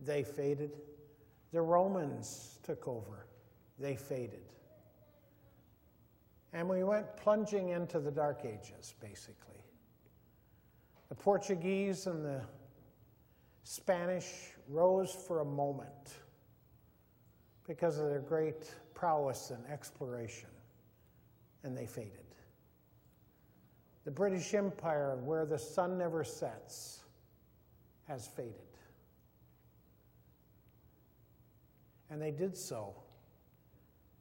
They 0.00 0.22
faded. 0.22 0.70
The 1.52 1.60
Romans 1.60 2.58
took 2.62 2.86
over. 2.86 3.26
They 3.78 3.96
faded. 3.96 4.42
And 6.52 6.68
we 6.68 6.84
went 6.84 7.16
plunging 7.16 7.70
into 7.70 7.98
the 7.98 8.10
Dark 8.10 8.44
Ages, 8.44 8.94
basically. 9.00 9.60
The 11.08 11.14
Portuguese 11.14 12.06
and 12.06 12.24
the 12.24 12.40
Spanish 13.64 14.26
rose 14.68 15.12
for 15.12 15.40
a 15.40 15.44
moment 15.44 16.14
because 17.66 17.98
of 17.98 18.08
their 18.08 18.20
great 18.20 18.70
prowess 18.94 19.50
and 19.50 19.64
exploration, 19.66 20.48
and 21.64 21.76
they 21.76 21.86
faded. 21.86 22.25
The 24.06 24.12
British 24.12 24.54
Empire, 24.54 25.18
where 25.24 25.44
the 25.44 25.58
sun 25.58 25.98
never 25.98 26.22
sets, 26.22 27.00
has 28.06 28.28
faded. 28.28 28.54
And 32.08 32.22
they 32.22 32.30
did 32.30 32.56
so 32.56 32.94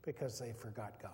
because 0.01 0.39
they 0.39 0.53
forgot 0.53 0.99
God. 0.99 1.11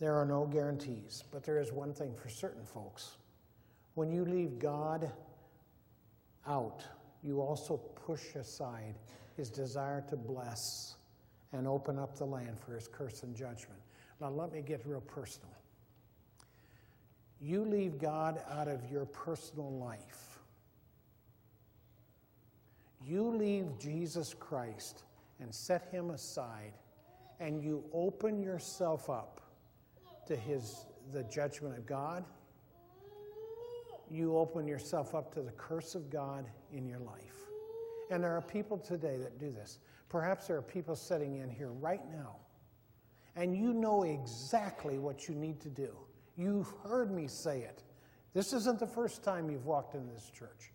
There 0.00 0.16
are 0.16 0.26
no 0.26 0.44
guarantees, 0.44 1.22
but 1.30 1.44
there 1.44 1.60
is 1.60 1.70
one 1.70 1.94
thing 1.94 2.16
for 2.16 2.28
certain, 2.28 2.64
folks. 2.64 3.18
When 3.94 4.10
you 4.10 4.24
leave 4.24 4.58
God 4.58 5.12
out, 6.48 6.82
you 7.22 7.40
also 7.40 7.76
push 7.76 8.34
aside 8.34 8.96
his 9.36 9.50
desire 9.50 10.02
to 10.08 10.16
bless 10.16 10.96
and 11.52 11.68
open 11.68 11.96
up 11.96 12.18
the 12.18 12.24
land 12.24 12.58
for 12.58 12.74
his 12.74 12.88
curse 12.88 13.22
and 13.22 13.36
judgment. 13.36 13.80
Now, 14.20 14.30
let 14.30 14.52
me 14.52 14.62
get 14.62 14.84
real 14.84 15.00
personal. 15.02 15.59
You 17.40 17.64
leave 17.64 17.98
God 17.98 18.42
out 18.50 18.68
of 18.68 18.90
your 18.90 19.06
personal 19.06 19.72
life. 19.72 20.38
You 23.02 23.28
leave 23.28 23.78
Jesus 23.78 24.34
Christ 24.38 25.04
and 25.40 25.54
set 25.54 25.88
him 25.90 26.10
aside, 26.10 26.74
and 27.40 27.62
you 27.62 27.82
open 27.94 28.42
yourself 28.42 29.08
up 29.08 29.40
to 30.26 30.36
his, 30.36 30.84
the 31.12 31.22
judgment 31.24 31.78
of 31.78 31.86
God. 31.86 32.24
You 34.10 34.36
open 34.36 34.68
yourself 34.68 35.14
up 35.14 35.32
to 35.34 35.40
the 35.40 35.52
curse 35.52 35.94
of 35.94 36.10
God 36.10 36.44
in 36.72 36.86
your 36.86 36.98
life. 36.98 37.48
And 38.10 38.22
there 38.22 38.36
are 38.36 38.42
people 38.42 38.76
today 38.76 39.16
that 39.16 39.38
do 39.38 39.50
this. 39.50 39.78
Perhaps 40.10 40.48
there 40.48 40.58
are 40.58 40.62
people 40.62 40.94
sitting 40.94 41.36
in 41.36 41.48
here 41.48 41.70
right 41.70 42.02
now, 42.12 42.36
and 43.34 43.56
you 43.56 43.72
know 43.72 44.02
exactly 44.02 44.98
what 44.98 45.26
you 45.28 45.34
need 45.34 45.60
to 45.60 45.68
do. 45.68 45.96
You've 46.36 46.72
heard 46.82 47.10
me 47.10 47.26
say 47.26 47.60
it. 47.60 47.82
This 48.32 48.52
isn't 48.52 48.78
the 48.78 48.86
first 48.86 49.22
time 49.22 49.50
you've 49.50 49.66
walked 49.66 49.94
in 49.94 50.06
this 50.06 50.30
church. 50.30 50.72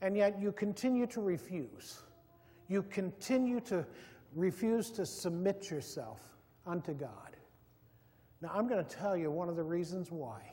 And 0.00 0.16
yet 0.16 0.40
you 0.40 0.52
continue 0.52 1.06
to 1.08 1.20
refuse. 1.20 2.02
You 2.68 2.82
continue 2.84 3.60
to 3.62 3.84
refuse 4.34 4.90
to 4.92 5.04
submit 5.04 5.70
yourself 5.70 6.20
unto 6.66 6.94
God. 6.94 7.36
Now, 8.40 8.52
I'm 8.54 8.68
going 8.68 8.84
to 8.84 8.96
tell 8.96 9.16
you 9.16 9.30
one 9.30 9.48
of 9.48 9.56
the 9.56 9.64
reasons 9.64 10.12
why. 10.12 10.52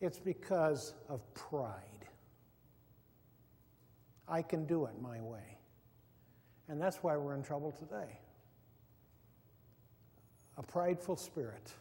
It's 0.00 0.18
because 0.18 0.94
of 1.08 1.20
pride. 1.34 2.06
I 4.28 4.42
can 4.42 4.66
do 4.66 4.86
it 4.86 4.92
my 5.00 5.20
way. 5.20 5.58
And 6.68 6.80
that's 6.80 7.02
why 7.02 7.16
we're 7.16 7.34
in 7.34 7.42
trouble 7.42 7.72
today. 7.72 8.18
A 10.56 10.62
prideful 10.62 11.16
spirit 11.16 11.72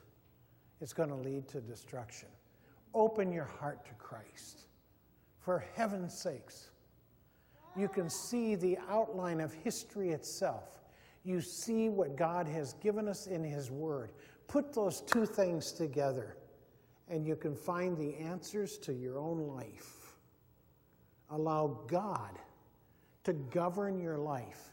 is 0.82 0.94
going 0.94 1.10
to 1.10 1.16
lead 1.16 1.48
to 1.50 1.62
destruction. 1.62 2.30
Open 2.94 3.32
your 3.32 3.46
heart 3.46 3.86
to 3.86 3.94
Christ. 3.96 4.68
For 5.40 5.66
heaven's 5.76 6.18
sakes, 6.18 6.70
you 7.76 7.88
can 7.88 8.10
see 8.10 8.56
the 8.56 8.78
outline 8.90 9.42
of 9.42 9.54
history 9.54 10.12
itself. 10.12 10.70
You 11.24 11.42
see 11.42 11.90
what 11.90 12.16
God 12.16 12.48
has 12.48 12.74
given 12.76 13.08
us 13.08 13.28
in 13.28 13.44
His 13.44 13.70
Word. 13.70 14.12
Put 14.48 14.74
those 14.74 15.02
two 15.02 15.26
things 15.26 15.72
together, 15.72 16.38
and 17.10 17.26
you 17.26 17.36
can 17.36 17.56
find 17.56 17.98
the 17.98 18.16
answers 18.16 18.78
to 18.80 18.94
your 18.94 19.20
own 19.20 19.40
life. 19.40 20.16
Allow 21.32 21.80
God 21.88 22.40
to 23.24 23.34
govern 23.34 24.00
your 24.00 24.18
life. 24.18 24.72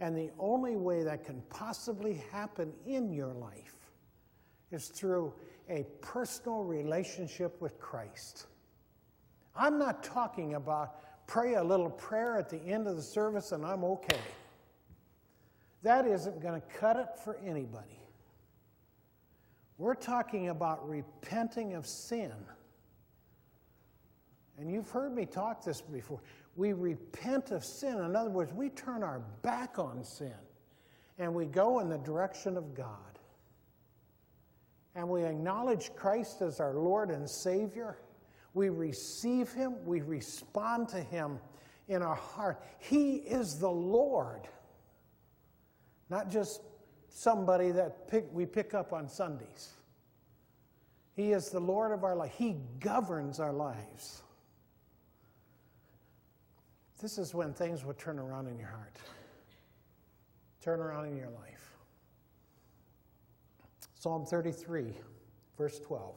And 0.00 0.16
the 0.16 0.30
only 0.38 0.76
way 0.76 1.02
that 1.02 1.24
can 1.24 1.42
possibly 1.50 2.22
happen 2.32 2.72
in 2.86 3.12
your 3.12 3.34
life 3.34 3.79
is 4.70 4.88
through 4.88 5.32
a 5.68 5.84
personal 6.00 6.64
relationship 6.64 7.60
with 7.60 7.78
Christ. 7.78 8.46
I'm 9.56 9.78
not 9.78 10.02
talking 10.02 10.54
about 10.54 11.26
pray 11.26 11.54
a 11.54 11.62
little 11.62 11.90
prayer 11.90 12.36
at 12.36 12.48
the 12.48 12.60
end 12.60 12.88
of 12.88 12.96
the 12.96 13.02
service 13.02 13.52
and 13.52 13.64
I'm 13.64 13.84
okay. 13.84 14.18
That 15.82 16.06
isn't 16.06 16.42
going 16.42 16.60
to 16.60 16.66
cut 16.78 16.96
it 16.96 17.08
for 17.24 17.36
anybody. 17.36 18.00
We're 19.78 19.94
talking 19.94 20.48
about 20.48 20.86
repenting 20.88 21.74
of 21.74 21.86
sin. 21.86 22.34
And 24.58 24.70
you've 24.70 24.90
heard 24.90 25.14
me 25.14 25.24
talk 25.24 25.64
this 25.64 25.80
before. 25.80 26.20
We 26.56 26.74
repent 26.74 27.50
of 27.50 27.64
sin. 27.64 27.98
In 27.98 28.14
other 28.14 28.28
words, 28.28 28.52
we 28.52 28.68
turn 28.68 29.02
our 29.02 29.20
back 29.42 29.78
on 29.78 30.04
sin 30.04 30.34
and 31.18 31.32
we 31.34 31.46
go 31.46 31.78
in 31.78 31.88
the 31.88 31.98
direction 31.98 32.56
of 32.56 32.74
God. 32.74 33.19
And 34.94 35.08
we 35.08 35.24
acknowledge 35.24 35.94
Christ 35.94 36.42
as 36.42 36.60
our 36.60 36.74
Lord 36.74 37.10
and 37.10 37.28
Savior. 37.28 37.98
We 38.54 38.68
receive 38.68 39.52
Him, 39.52 39.84
we 39.84 40.00
respond 40.00 40.88
to 40.90 41.00
Him 41.00 41.38
in 41.88 42.02
our 42.02 42.16
heart. 42.16 42.62
He 42.78 43.16
is 43.16 43.58
the 43.58 43.70
Lord, 43.70 44.48
not 46.08 46.30
just 46.30 46.62
somebody 47.08 47.70
that 47.72 48.08
pick, 48.08 48.26
we 48.32 48.46
pick 48.46 48.74
up 48.74 48.92
on 48.92 49.08
Sundays. 49.08 49.74
He 51.14 51.32
is 51.32 51.50
the 51.50 51.60
Lord 51.60 51.92
of 51.92 52.04
our 52.04 52.16
life, 52.16 52.32
He 52.36 52.56
governs 52.80 53.38
our 53.40 53.52
lives. 53.52 54.22
This 57.00 57.16
is 57.16 57.34
when 57.34 57.54
things 57.54 57.84
will 57.84 57.94
turn 57.94 58.18
around 58.18 58.48
in 58.48 58.58
your 58.58 58.68
heart, 58.68 58.96
turn 60.60 60.80
around 60.80 61.06
in 61.06 61.16
your 61.16 61.30
life. 61.30 61.69
Psalm 64.00 64.24
33, 64.24 64.94
verse 65.58 65.78
12. 65.80 66.14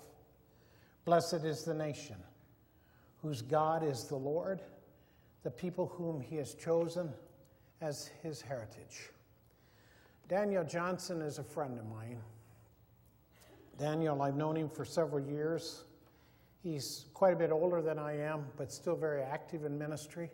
Blessed 1.04 1.44
is 1.44 1.66
the 1.66 1.74
nation 1.74 2.16
whose 3.22 3.42
God 3.42 3.84
is 3.84 4.06
the 4.06 4.16
Lord, 4.16 4.62
the 5.44 5.52
people 5.52 5.88
whom 5.88 6.22
he 6.22 6.38
has 6.38 6.54
chosen 6.54 7.12
as 7.82 8.10
his 8.22 8.42
heritage. 8.42 9.10
Daniel 10.30 10.64
Johnson 10.64 11.22
is 11.22 11.40
a 11.40 11.44
friend 11.44 11.78
of 11.78 11.86
mine. 11.86 12.22
Daniel, 13.78 14.22
I've 14.22 14.38
known 14.38 14.56
him 14.56 14.70
for 14.70 14.86
several 14.86 15.20
years. 15.20 15.84
He's 16.64 17.08
quite 17.14 17.34
a 17.34 17.36
bit 17.36 17.52
older 17.52 17.82
than 17.82 18.00
I 18.00 18.18
am, 18.18 18.46
but 18.56 18.72
still 18.72 18.96
very 18.96 19.24
active 19.24 19.66
in 19.66 19.78
ministry 19.78 20.32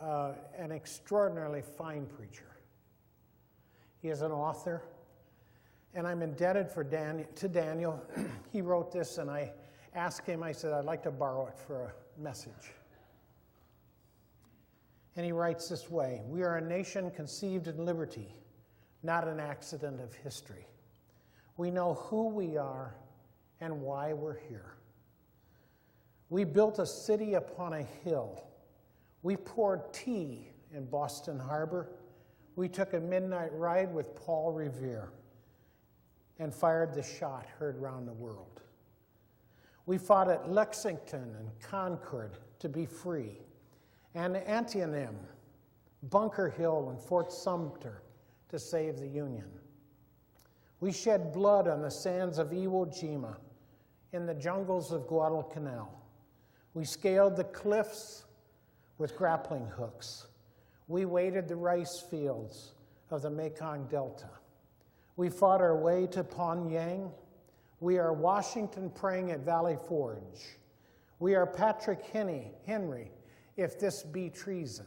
uh, 0.00 0.32
an 0.56 0.72
extraordinarily 0.72 1.60
fine 1.60 2.06
preacher. 2.06 2.56
He 4.00 4.08
is 4.08 4.22
an 4.22 4.32
author, 4.32 4.82
and 5.94 6.06
I'm 6.06 6.22
indebted 6.22 6.70
for 6.70 6.84
Dan, 6.84 7.26
to 7.36 7.48
Daniel. 7.48 8.02
he 8.52 8.60
wrote 8.60 8.92
this, 8.92 9.18
and 9.18 9.30
I 9.30 9.52
asked 9.94 10.26
him, 10.26 10.42
I 10.42 10.52
said, 10.52 10.72
I'd 10.72 10.84
like 10.84 11.02
to 11.04 11.10
borrow 11.10 11.46
it 11.46 11.58
for 11.58 11.94
a 12.18 12.20
message. 12.20 12.72
And 15.16 15.26
he 15.26 15.32
writes 15.32 15.68
this 15.68 15.90
way 15.90 16.22
We 16.26 16.42
are 16.42 16.56
a 16.56 16.60
nation 16.60 17.10
conceived 17.10 17.66
in 17.66 17.84
liberty, 17.84 18.34
not 19.02 19.26
an 19.26 19.40
accident 19.40 20.00
of 20.00 20.14
history. 20.14 20.66
We 21.56 21.70
know 21.70 21.94
who 21.94 22.28
we 22.28 22.56
are 22.56 22.94
and 23.60 23.80
why 23.82 24.12
we're 24.12 24.38
here. 24.48 24.76
We 26.30 26.44
built 26.44 26.78
a 26.78 26.86
city 26.86 27.34
upon 27.34 27.72
a 27.72 27.82
hill 28.04 28.44
we 29.22 29.36
poured 29.36 29.92
tea 29.92 30.48
in 30.74 30.86
Boston 30.86 31.38
Harbor. 31.38 31.88
We 32.56 32.68
took 32.68 32.94
a 32.94 33.00
midnight 33.00 33.52
ride 33.52 33.92
with 33.92 34.14
Paul 34.14 34.52
Revere 34.52 35.10
and 36.40 36.52
fired 36.52 36.94
the 36.94 37.02
shot 37.02 37.46
heard 37.58 37.76
round 37.76 38.08
the 38.08 38.12
world. 38.12 38.62
We 39.84 39.98
fought 39.98 40.30
at 40.30 40.50
Lexington 40.50 41.36
and 41.38 41.50
Concord 41.60 42.38
to 42.58 42.68
be 42.68 42.86
free, 42.86 43.42
and 44.14 44.36
Antietam, 44.36 45.16
Bunker 46.04 46.48
Hill, 46.48 46.88
and 46.88 46.98
Fort 46.98 47.30
Sumter 47.30 48.02
to 48.48 48.58
save 48.58 48.98
the 48.98 49.06
Union. 49.06 49.48
We 50.80 50.92
shed 50.92 51.32
blood 51.32 51.68
on 51.68 51.82
the 51.82 51.90
sands 51.90 52.38
of 52.38 52.48
Iwo 52.48 52.86
Jima, 52.86 53.36
in 54.12 54.26
the 54.26 54.34
jungles 54.34 54.92
of 54.92 55.06
Guadalcanal. 55.06 55.92
We 56.72 56.84
scaled 56.84 57.36
the 57.36 57.44
cliffs 57.44 58.24
with 58.98 59.16
grappling 59.16 59.66
hooks. 59.66 60.26
We 60.88 61.04
waded 61.04 61.48
the 61.48 61.56
rice 61.56 62.02
fields 62.10 62.72
of 63.10 63.22
the 63.22 63.30
Mekong 63.30 63.86
Delta. 63.88 64.30
We 65.20 65.28
fought 65.28 65.60
our 65.60 65.76
way 65.76 66.06
to 66.12 66.24
Pyongyang. 66.24 67.12
We 67.80 67.98
are 67.98 68.10
Washington 68.10 68.88
praying 68.88 69.32
at 69.32 69.40
Valley 69.40 69.76
Forge. 69.86 70.56
We 71.18 71.34
are 71.34 71.46
Patrick 71.46 72.02
Henry, 72.06 72.52
Henry, 72.64 73.10
if 73.58 73.78
this 73.78 74.02
be 74.02 74.30
treason. 74.30 74.86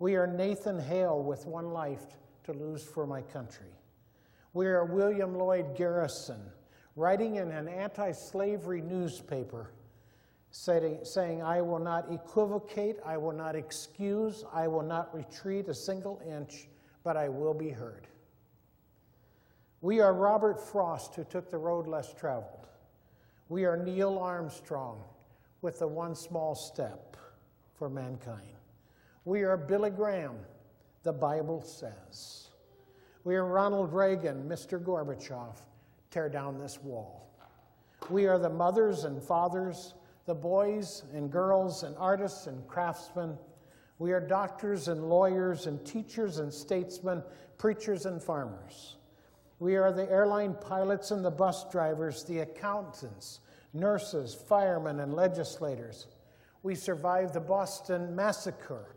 We 0.00 0.16
are 0.16 0.26
Nathan 0.26 0.78
Hale 0.78 1.22
with 1.22 1.46
one 1.46 1.70
life 1.70 2.18
to 2.44 2.52
lose 2.52 2.84
for 2.84 3.06
my 3.06 3.22
country. 3.22 3.72
We 4.52 4.66
are 4.66 4.84
William 4.84 5.34
Lloyd 5.34 5.74
Garrison, 5.74 6.42
writing 6.94 7.36
in 7.36 7.50
an 7.52 7.68
anti 7.68 8.12
slavery 8.12 8.82
newspaper 8.82 9.72
saying, 10.50 10.98
saying, 11.04 11.42
I 11.42 11.62
will 11.62 11.78
not 11.78 12.12
equivocate, 12.12 12.96
I 13.02 13.16
will 13.16 13.32
not 13.32 13.56
excuse, 13.56 14.44
I 14.52 14.68
will 14.68 14.82
not 14.82 15.14
retreat 15.14 15.68
a 15.68 15.74
single 15.74 16.20
inch, 16.30 16.68
but 17.02 17.16
I 17.16 17.30
will 17.30 17.54
be 17.54 17.70
heard. 17.70 18.08
We 19.86 20.00
are 20.00 20.12
Robert 20.12 20.60
Frost, 20.60 21.14
who 21.14 21.22
took 21.22 21.48
the 21.48 21.58
road 21.58 21.86
less 21.86 22.12
traveled. 22.12 22.66
We 23.48 23.66
are 23.66 23.76
Neil 23.76 24.18
Armstrong 24.18 25.00
with 25.62 25.78
the 25.78 25.86
one 25.86 26.16
small 26.16 26.56
step 26.56 27.16
for 27.72 27.88
mankind. 27.88 28.56
We 29.24 29.44
are 29.44 29.56
Billy 29.56 29.90
Graham, 29.90 30.38
the 31.04 31.12
Bible 31.12 31.62
says. 31.62 32.48
We 33.22 33.36
are 33.36 33.44
Ronald 33.44 33.92
Reagan, 33.92 34.48
Mr. 34.48 34.82
Gorbachev, 34.82 35.54
tear 36.10 36.28
down 36.28 36.58
this 36.58 36.82
wall. 36.82 37.30
We 38.10 38.26
are 38.26 38.40
the 38.40 38.50
mothers 38.50 39.04
and 39.04 39.22
fathers 39.22 39.94
the 40.24 40.34
boys 40.34 41.04
and 41.14 41.30
girls 41.30 41.84
and 41.84 41.94
artists 41.96 42.48
and 42.48 42.66
craftsmen. 42.66 43.38
We 44.00 44.10
are 44.10 44.20
doctors 44.20 44.88
and 44.88 45.08
lawyers 45.08 45.68
and 45.68 45.86
teachers 45.86 46.38
and 46.38 46.52
statesmen, 46.52 47.22
preachers 47.56 48.04
and 48.04 48.20
farmers. 48.20 48.95
We 49.58 49.76
are 49.76 49.92
the 49.92 50.10
airline 50.10 50.54
pilots 50.60 51.10
and 51.10 51.24
the 51.24 51.30
bus 51.30 51.68
drivers, 51.70 52.24
the 52.24 52.40
accountants, 52.40 53.40
nurses, 53.72 54.34
firemen, 54.34 55.00
and 55.00 55.14
legislators. 55.14 56.06
We 56.62 56.74
survived 56.74 57.32
the 57.32 57.40
Boston 57.40 58.14
Massacre, 58.14 58.96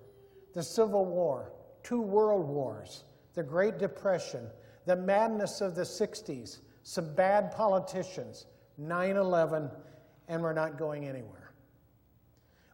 the 0.54 0.63
Civil 0.63 1.06
War, 1.06 1.54
two 1.84 2.02
world 2.02 2.48
wars, 2.48 3.04
the 3.36 3.43
Great 3.43 3.78
Depression, 3.78 4.48
the 4.86 4.95
madness 4.95 5.62
of 5.62 5.76
the 5.76 5.84
60s, 5.84 6.60
some 6.84 7.13
bad 7.13 7.52
politicians, 7.52 8.48
9 8.78 9.15
11, 9.15 9.69
and 10.28 10.41
we're 10.41 10.54
not 10.54 10.78
going 10.78 11.08
anywhere. 11.08 11.54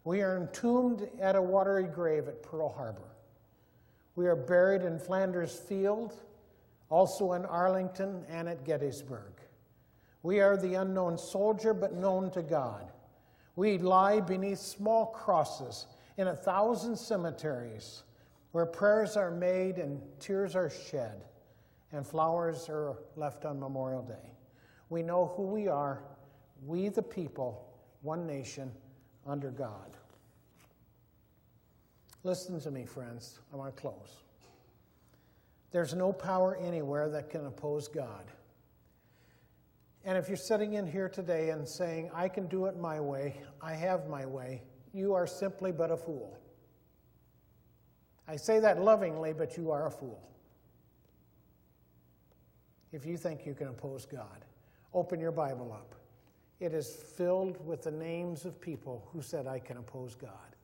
We 0.05 0.21
are 0.21 0.37
entombed 0.37 1.09
at 1.19 1.35
a 1.35 1.41
watery 1.41 1.87
grave 1.87 2.27
at 2.27 2.41
Pearl 2.43 2.69
Harbor. 2.69 3.15
We 4.15 4.27
are 4.27 4.35
buried 4.35 4.83
in 4.83 4.99
Flanders 4.99 5.55
Field, 5.55 6.13
also 6.89 7.33
in 7.33 7.45
Arlington 7.45 8.23
and 8.29 8.47
at 8.47 8.65
Gettysburg. 8.65 9.33
We 10.23 10.39
are 10.39 10.57
the 10.57 10.75
unknown 10.75 11.17
soldier, 11.17 11.73
but 11.73 11.93
known 11.93 12.31
to 12.31 12.41
God. 12.41 12.91
We 13.55 13.77
lie 13.77 14.19
beneath 14.21 14.59
small 14.59 15.07
crosses 15.07 15.85
in 16.17 16.27
a 16.27 16.35
thousand 16.35 16.97
cemeteries 16.97 18.03
where 18.51 18.65
prayers 18.65 19.17
are 19.17 19.31
made 19.31 19.77
and 19.77 20.01
tears 20.19 20.55
are 20.55 20.69
shed 20.69 21.25
and 21.91 22.05
flowers 22.05 22.67
are 22.69 22.95
left 23.15 23.45
on 23.45 23.59
Memorial 23.59 24.01
Day. 24.01 24.33
We 24.89 25.01
know 25.01 25.33
who 25.35 25.43
we 25.43 25.67
are, 25.67 26.03
we 26.65 26.89
the 26.89 27.01
people, 27.01 27.67
one 28.01 28.25
nation, 28.25 28.71
under 29.25 29.51
God. 29.51 29.97
Listen 32.23 32.59
to 32.61 32.71
me, 32.71 32.85
friends. 32.85 33.39
I 33.53 33.55
want 33.55 33.75
to 33.75 33.81
close. 33.81 34.24
There's 35.75 35.93
no 35.93 36.13
power 36.13 36.55
anywhere 36.55 37.09
that 37.09 37.29
can 37.29 37.47
oppose 37.47 37.89
God. 37.89 38.31
And 40.05 40.17
if 40.17 40.29
you're 40.29 40.37
sitting 40.37 40.75
in 40.75 40.87
here 40.87 41.09
today 41.09 41.49
and 41.49 41.67
saying, 41.67 42.11
I 42.13 42.29
can 42.29 42.47
do 42.47 42.67
it 42.67 42.77
my 42.77 43.01
way, 43.01 43.35
I 43.61 43.73
have 43.73 44.07
my 44.07 44.25
way, 44.25 44.63
you 44.93 45.13
are 45.13 45.27
simply 45.27 45.73
but 45.73 45.91
a 45.91 45.97
fool. 45.97 46.39
I 48.25 48.37
say 48.37 48.61
that 48.61 48.81
lovingly, 48.81 49.33
but 49.33 49.57
you 49.57 49.69
are 49.69 49.87
a 49.87 49.91
fool. 49.91 50.23
If 52.93 53.05
you 53.05 53.17
think 53.17 53.45
you 53.45 53.53
can 53.53 53.67
oppose 53.67 54.05
God, 54.05 54.45
open 54.93 55.19
your 55.19 55.33
Bible 55.33 55.73
up. 55.73 55.93
It 56.61 56.73
is 56.73 56.87
filled 57.17 57.57
with 57.67 57.83
the 57.83 57.91
names 57.91 58.45
of 58.45 58.61
people 58.61 59.09
who 59.11 59.21
said, 59.21 59.45
I 59.45 59.59
can 59.59 59.75
oppose 59.75 60.15
God. 60.15 60.55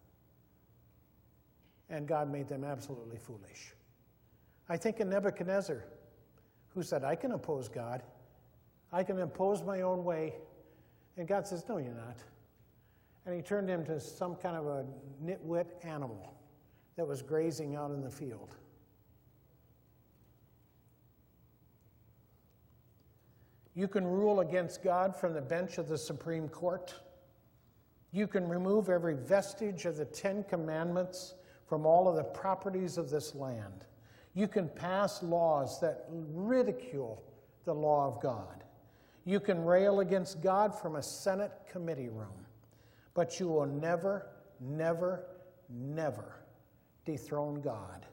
And 1.90 2.08
God 2.08 2.32
made 2.32 2.48
them 2.48 2.64
absolutely 2.64 3.18
foolish. 3.18 3.74
I 4.70 4.78
think 4.78 5.00
of 5.00 5.08
Nebuchadnezzar, 5.08 5.84
who 6.70 6.84
said, 6.84 7.04
I 7.04 7.16
can 7.16 7.32
oppose 7.32 7.68
God. 7.68 8.04
I 8.92 9.04
can 9.04 9.20
impose 9.20 9.64
my 9.64 9.82
own 9.82 10.04
way. 10.04 10.36
And 11.18 11.28
God 11.28 11.48
says, 11.48 11.66
No, 11.68 11.78
you're 11.78 11.94
not. 11.94 12.18
And 13.26 13.36
he 13.36 13.42
turned 13.42 13.70
him 13.70 13.86
to 13.86 14.00
some 14.00 14.36
kind 14.36 14.58
of 14.58 14.66
a 14.66 14.86
nitwit 15.24 15.68
animal 15.84 16.34
that 16.96 17.08
was 17.08 17.22
grazing 17.22 17.76
out 17.76 17.92
in 17.92 18.02
the 18.02 18.10
field. 18.10 18.56
You 23.74 23.88
can 23.88 24.06
rule 24.06 24.42
against 24.42 24.84
God 24.84 25.16
from 25.16 25.34
the 25.34 25.42
bench 25.42 25.78
of 25.78 25.88
the 25.88 25.98
Supreme 25.98 26.50
Court. 26.50 26.94
You 28.12 28.28
can 28.28 28.48
remove 28.48 28.90
every 28.90 29.16
vestige 29.16 29.86
of 29.86 29.96
the 29.96 30.06
Ten 30.06 30.44
Commandments 30.44 31.36
from 31.66 31.86
all 31.86 32.10
of 32.10 32.16
the 32.16 32.24
properties 32.24 32.98
of 32.98 33.10
this 33.10 33.34
land. 33.34 33.86
You 34.34 34.48
can 34.48 34.70
pass 34.70 35.22
laws 35.22 35.80
that 35.82 36.06
ridicule 36.10 37.24
the 37.66 37.74
law 37.74 38.08
of 38.08 38.22
God. 38.22 38.64
You 39.26 39.40
can 39.40 39.64
rail 39.64 40.00
against 40.00 40.42
God 40.42 40.74
from 40.78 40.96
a 40.96 41.04
Senate 41.04 41.52
committee 41.72 42.10
room, 42.10 42.46
but 43.14 43.40
you 43.40 43.48
will 43.50 43.68
never, 43.68 44.28
never, 44.60 45.26
never 45.70 46.44
dethrone 47.06 47.62
God. 47.62 48.06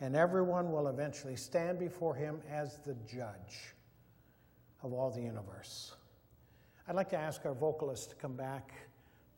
And 0.00 0.16
everyone 0.16 0.72
will 0.72 0.88
eventually 0.88 1.36
stand 1.36 1.78
before 1.78 2.14
him 2.14 2.40
as 2.50 2.78
the 2.78 2.94
judge 3.06 3.74
of 4.82 4.92
all 4.92 5.10
the 5.10 5.20
universe. 5.20 5.94
I'd 6.88 6.96
like 6.96 7.10
to 7.10 7.18
ask 7.18 7.44
our 7.44 7.54
vocalist 7.54 8.10
to 8.10 8.16
come 8.16 8.34
back 8.34 8.72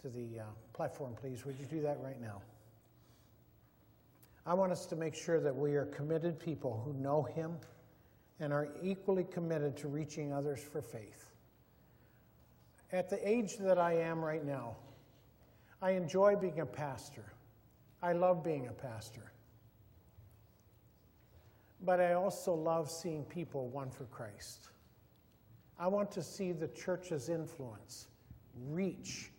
to 0.00 0.08
the 0.08 0.40
uh, 0.40 0.44
platform, 0.72 1.14
please. 1.20 1.44
Would 1.44 1.58
you 1.58 1.66
do 1.66 1.82
that 1.82 1.98
right 2.00 2.20
now? 2.20 2.40
I 4.44 4.54
want 4.54 4.72
us 4.72 4.86
to 4.86 4.96
make 4.96 5.14
sure 5.14 5.40
that 5.40 5.54
we 5.54 5.74
are 5.74 5.86
committed 5.86 6.38
people 6.38 6.82
who 6.84 6.92
know 6.94 7.22
Him 7.22 7.56
and 8.40 8.52
are 8.52 8.68
equally 8.82 9.24
committed 9.24 9.76
to 9.78 9.88
reaching 9.88 10.32
others 10.32 10.60
for 10.60 10.82
faith. 10.82 11.30
At 12.90 13.08
the 13.08 13.26
age 13.26 13.56
that 13.58 13.78
I 13.78 13.94
am 13.94 14.22
right 14.22 14.44
now, 14.44 14.76
I 15.80 15.92
enjoy 15.92 16.36
being 16.36 16.60
a 16.60 16.66
pastor. 16.66 17.24
I 18.02 18.12
love 18.12 18.42
being 18.42 18.66
a 18.66 18.72
pastor. 18.72 19.32
But 21.84 22.00
I 22.00 22.14
also 22.14 22.52
love 22.52 22.90
seeing 22.90 23.24
people 23.24 23.68
won 23.68 23.90
for 23.90 24.04
Christ. 24.04 24.68
I 25.78 25.86
want 25.86 26.10
to 26.12 26.22
see 26.22 26.52
the 26.52 26.68
church's 26.68 27.28
influence 27.28 28.08
reach 28.68 29.30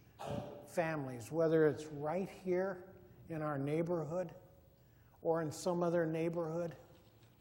families, 0.68 1.32
whether 1.32 1.68
it's 1.68 1.86
right 1.98 2.30
here 2.44 2.86
in 3.30 3.42
our 3.42 3.58
neighborhood 3.58 4.32
or 5.24 5.42
in 5.42 5.52
some 5.52 5.82
other 5.82 6.06
neighborhood, 6.06 6.76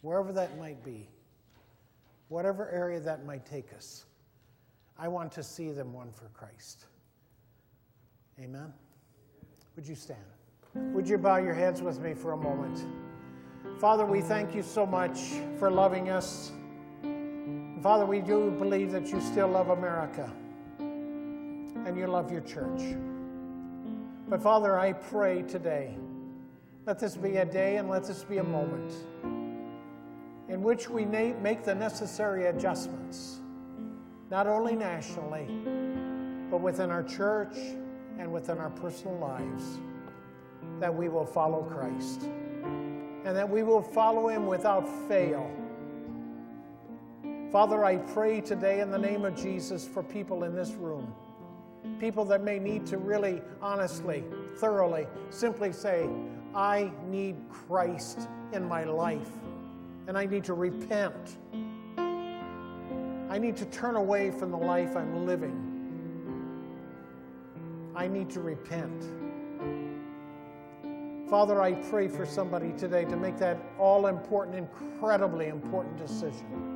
wherever 0.01 0.33
that 0.33 0.59
might 0.59 0.83
be, 0.83 1.09
whatever 2.29 2.71
area 2.71 3.01
that 3.01 3.27
might 3.27 3.45
take 3.45 3.73
us. 3.75 4.07
I 4.99 5.09
want 5.09 5.33
to 5.33 5.43
see 5.43 5.71
them 5.71 5.93
won 5.93 6.13
for 6.13 6.29
Christ. 6.29 6.87
Amen? 8.41 8.73
Would 9.77 9.87
you 9.87 9.95
stand? 9.95 10.21
Would 10.75 11.09
you 11.09 11.19
bow 11.19 11.37
your 11.37 11.55
heads 11.55 11.83
with 11.83 12.01
me 12.01 12.15
for 12.15 12.33
a 12.33 12.37
moment? 12.37 12.87
Father, 13.79 14.07
we 14.07 14.21
thank 14.21 14.55
you 14.55 14.63
so 14.63 14.87
much 14.87 15.19
for 15.59 15.71
loving 15.71 16.09
us. 16.09 16.53
Father, 17.83 18.07
we 18.07 18.21
do 18.21 18.53
believe 18.53 18.93
that 18.93 19.09
you 19.09 19.21
still 19.21 19.49
love 19.49 19.71
America 19.71 20.31
and 20.79 21.99
you 21.99 22.07
love 22.07 22.31
your 22.31 22.43
church. 22.43 22.81
But 24.29 24.41
Father, 24.41 24.79
I 24.79 24.93
pray 24.93 25.43
today, 25.43 25.97
let 26.85 26.99
this 26.99 27.17
be 27.17 27.37
a 27.37 27.45
day 27.45 27.77
and 27.77 27.89
let 27.89 28.05
this 28.05 28.25
be 28.25 28.39
a 28.39 28.45
moment 28.45 28.93
in 30.49 30.63
which 30.63 30.89
we 30.89 31.05
make 31.05 31.65
the 31.65 31.75
necessary 31.75 32.47
adjustments, 32.47 33.41
not 34.31 34.47
only 34.47 34.75
nationally, 34.75 35.47
but 36.51 36.61
within 36.61 36.91
our 36.91 37.05
church 37.05 37.55
and 38.19 38.31
within 38.31 38.59
our 38.59 38.71
personal 38.71 39.17
lives, 39.19 39.79
that 40.81 40.93
we 40.93 41.09
will 41.09 41.25
follow 41.25 41.63
Christ 41.63 42.25
and 43.25 43.37
that 43.37 43.49
we 43.49 43.63
will 43.63 43.81
follow 43.81 44.29
him 44.29 44.47
without 44.47 44.87
fail. 45.09 45.49
Father, 47.53 47.85
I 47.85 47.99
pray 47.99 48.41
today 48.41 48.81
in 48.81 48.91
the 48.91 48.99
name 48.99 49.25
of 49.25 49.37
Jesus 49.37 49.87
for 49.87 50.03
people 50.03 50.43
in 50.43 50.55
this 50.55 50.73
room, 50.73 51.15
people 52.01 52.25
that 52.25 52.43
may 52.43 52.59
need 52.59 52.87
to 52.87 52.99
really, 52.99 53.41
honestly, 53.61 54.25
thoroughly, 54.57 55.07
simply 55.31 55.73
say, 55.73 56.09
I 56.55 56.93
need 57.07 57.37
Christ 57.51 58.29
in 58.53 58.69
my 58.69 58.85
life, 58.85 59.31
and 60.07 60.17
I 60.19 60.27
need 60.27 60.45
to 60.45 60.55
repent. 60.55 61.39
I 61.97 63.39
need 63.39 63.57
to 63.57 63.65
turn 63.67 63.97
away 63.97 64.31
from 64.31 64.51
the 64.51 64.59
life 64.59 64.97
I'm 64.97 65.27
living. 65.27 65.69
I 67.95 68.09
need 68.09 68.31
to 68.31 68.41
repent. 68.41 69.05
Father, 71.31 71.63
I 71.63 71.73
pray 71.73 72.09
for 72.09 72.27
somebody 72.27 72.73
today 72.73 73.05
to 73.07 73.17
make 73.17 73.39
that 73.39 73.59
all 73.79 74.07
important, 74.07 74.57
incredibly 74.59 75.49
important 75.49 75.97
decision 75.97 76.73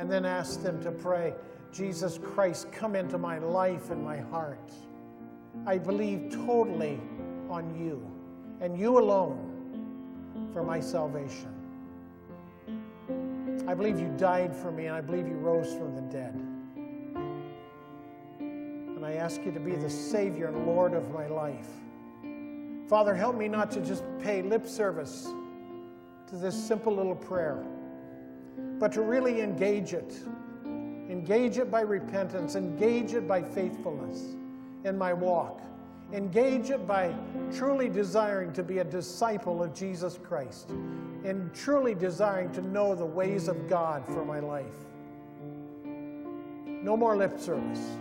and 0.00 0.10
then 0.10 0.24
ask 0.24 0.62
them 0.62 0.82
to 0.82 0.90
pray, 0.90 1.34
Jesus 1.72 2.18
Christ, 2.18 2.72
come 2.72 2.96
into 2.96 3.18
my 3.18 3.36
life 3.36 3.90
and 3.90 4.02
my 4.02 4.16
heart. 4.16 4.72
I 5.66 5.78
believe 5.78 6.30
totally 6.30 7.00
on 7.48 7.74
you 7.78 8.04
and 8.60 8.78
you 8.78 8.98
alone 8.98 10.50
for 10.52 10.62
my 10.62 10.80
salvation. 10.80 11.54
I 13.68 13.74
believe 13.74 14.00
you 14.00 14.08
died 14.16 14.56
for 14.56 14.72
me 14.72 14.86
and 14.86 14.96
I 14.96 15.00
believe 15.00 15.26
you 15.26 15.34
rose 15.34 15.72
from 15.74 15.94
the 15.94 16.02
dead. 16.02 16.34
And 18.38 19.04
I 19.04 19.14
ask 19.14 19.44
you 19.44 19.52
to 19.52 19.60
be 19.60 19.76
the 19.76 19.90
Savior 19.90 20.48
and 20.48 20.66
Lord 20.66 20.94
of 20.94 21.10
my 21.12 21.26
life. 21.26 21.68
Father, 22.88 23.14
help 23.14 23.36
me 23.36 23.48
not 23.48 23.70
to 23.72 23.80
just 23.80 24.02
pay 24.18 24.42
lip 24.42 24.66
service 24.66 25.28
to 26.26 26.36
this 26.36 26.54
simple 26.54 26.94
little 26.94 27.14
prayer 27.14 27.64
but 28.78 28.92
to 28.92 29.02
really 29.02 29.42
engage 29.42 29.92
it. 29.92 30.14
Engage 30.64 31.58
it 31.58 31.70
by 31.70 31.82
repentance, 31.82 32.56
engage 32.56 33.12
it 33.14 33.28
by 33.28 33.42
faithfulness 33.42 34.36
in 34.84 34.96
my 34.96 35.12
walk, 35.12 35.60
engage 36.12 36.70
it 36.70 36.86
by 36.86 37.14
truly 37.52 37.88
desiring 37.88 38.52
to 38.54 38.62
be 38.62 38.78
a 38.78 38.84
disciple 38.84 39.62
of 39.62 39.74
Jesus 39.74 40.18
Christ. 40.22 40.70
and 41.24 41.52
truly 41.54 41.94
desiring 41.94 42.50
to 42.52 42.62
know 42.62 42.94
the 42.94 43.04
ways 43.04 43.46
of 43.46 43.68
God 43.68 44.06
for 44.06 44.24
my 44.24 44.40
life. 44.40 44.64
No 46.82 46.96
more 46.96 47.14
lip 47.16 47.38
service. 47.38 47.98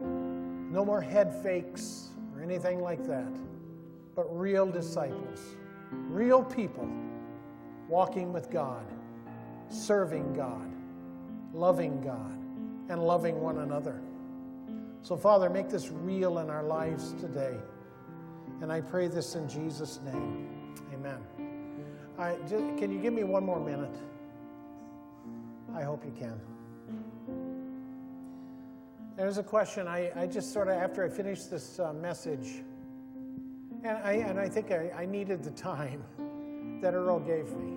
No 0.00 0.84
more 0.84 1.00
head 1.00 1.32
fakes 1.42 2.08
or 2.34 2.42
anything 2.42 2.80
like 2.80 3.06
that, 3.06 3.32
but 4.16 4.24
real 4.36 4.66
disciples, 4.66 5.40
real 5.92 6.42
people 6.42 6.88
walking 7.88 8.32
with 8.32 8.50
God, 8.50 8.84
serving 9.68 10.32
God, 10.32 10.72
loving 11.52 12.00
God, 12.00 12.40
and 12.88 13.02
loving 13.02 13.40
one 13.40 13.58
another. 13.58 14.00
So, 15.02 15.16
Father, 15.16 15.50
make 15.50 15.68
this 15.68 15.90
real 15.90 16.38
in 16.38 16.50
our 16.50 16.62
lives 16.62 17.12
today. 17.20 17.56
And 18.60 18.72
I 18.72 18.80
pray 18.80 19.08
this 19.08 19.34
in 19.34 19.48
Jesus' 19.48 20.00
name. 20.04 20.48
Amen. 20.94 21.18
Just, 22.48 22.78
can 22.78 22.90
you 22.92 22.98
give 23.00 23.12
me 23.12 23.24
one 23.24 23.44
more 23.44 23.60
minute? 23.60 23.94
I 25.74 25.82
hope 25.82 26.04
you 26.04 26.12
can. 26.18 26.40
There's 29.16 29.38
a 29.38 29.42
question 29.42 29.86
I, 29.86 30.10
I 30.16 30.26
just 30.26 30.52
sort 30.52 30.68
of, 30.68 30.74
after 30.74 31.04
I 31.04 31.08
finished 31.08 31.50
this 31.50 31.78
uh, 31.78 31.92
message, 31.92 32.62
and 33.82 33.98
I, 33.98 34.12
and 34.12 34.40
I 34.40 34.48
think 34.48 34.70
I, 34.70 34.90
I 34.96 35.06
needed 35.06 35.44
the 35.44 35.50
time 35.50 36.02
that 36.80 36.94
Earl 36.94 37.20
gave 37.20 37.52
me 37.56 37.76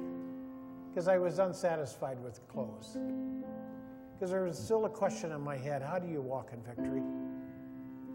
because 0.89 1.07
I 1.07 1.17
was 1.17 1.39
unsatisfied 1.39 2.21
with 2.23 2.35
the 2.35 2.41
close. 2.41 2.97
Because 4.17 4.31
there 4.31 4.45
was 4.45 4.57
still 4.57 4.85
a 4.85 4.89
question 4.89 5.31
in 5.31 5.41
my 5.41 5.55
head 5.55 5.83
how 5.83 5.99
do 5.99 6.07
you 6.07 6.21
walk 6.21 6.49
in 6.51 6.59
victory? 6.63 7.03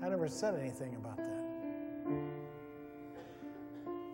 I 0.03 0.09
never 0.09 0.27
said 0.27 0.59
anything 0.59 0.97
about 0.97 1.17
that. 1.17 1.45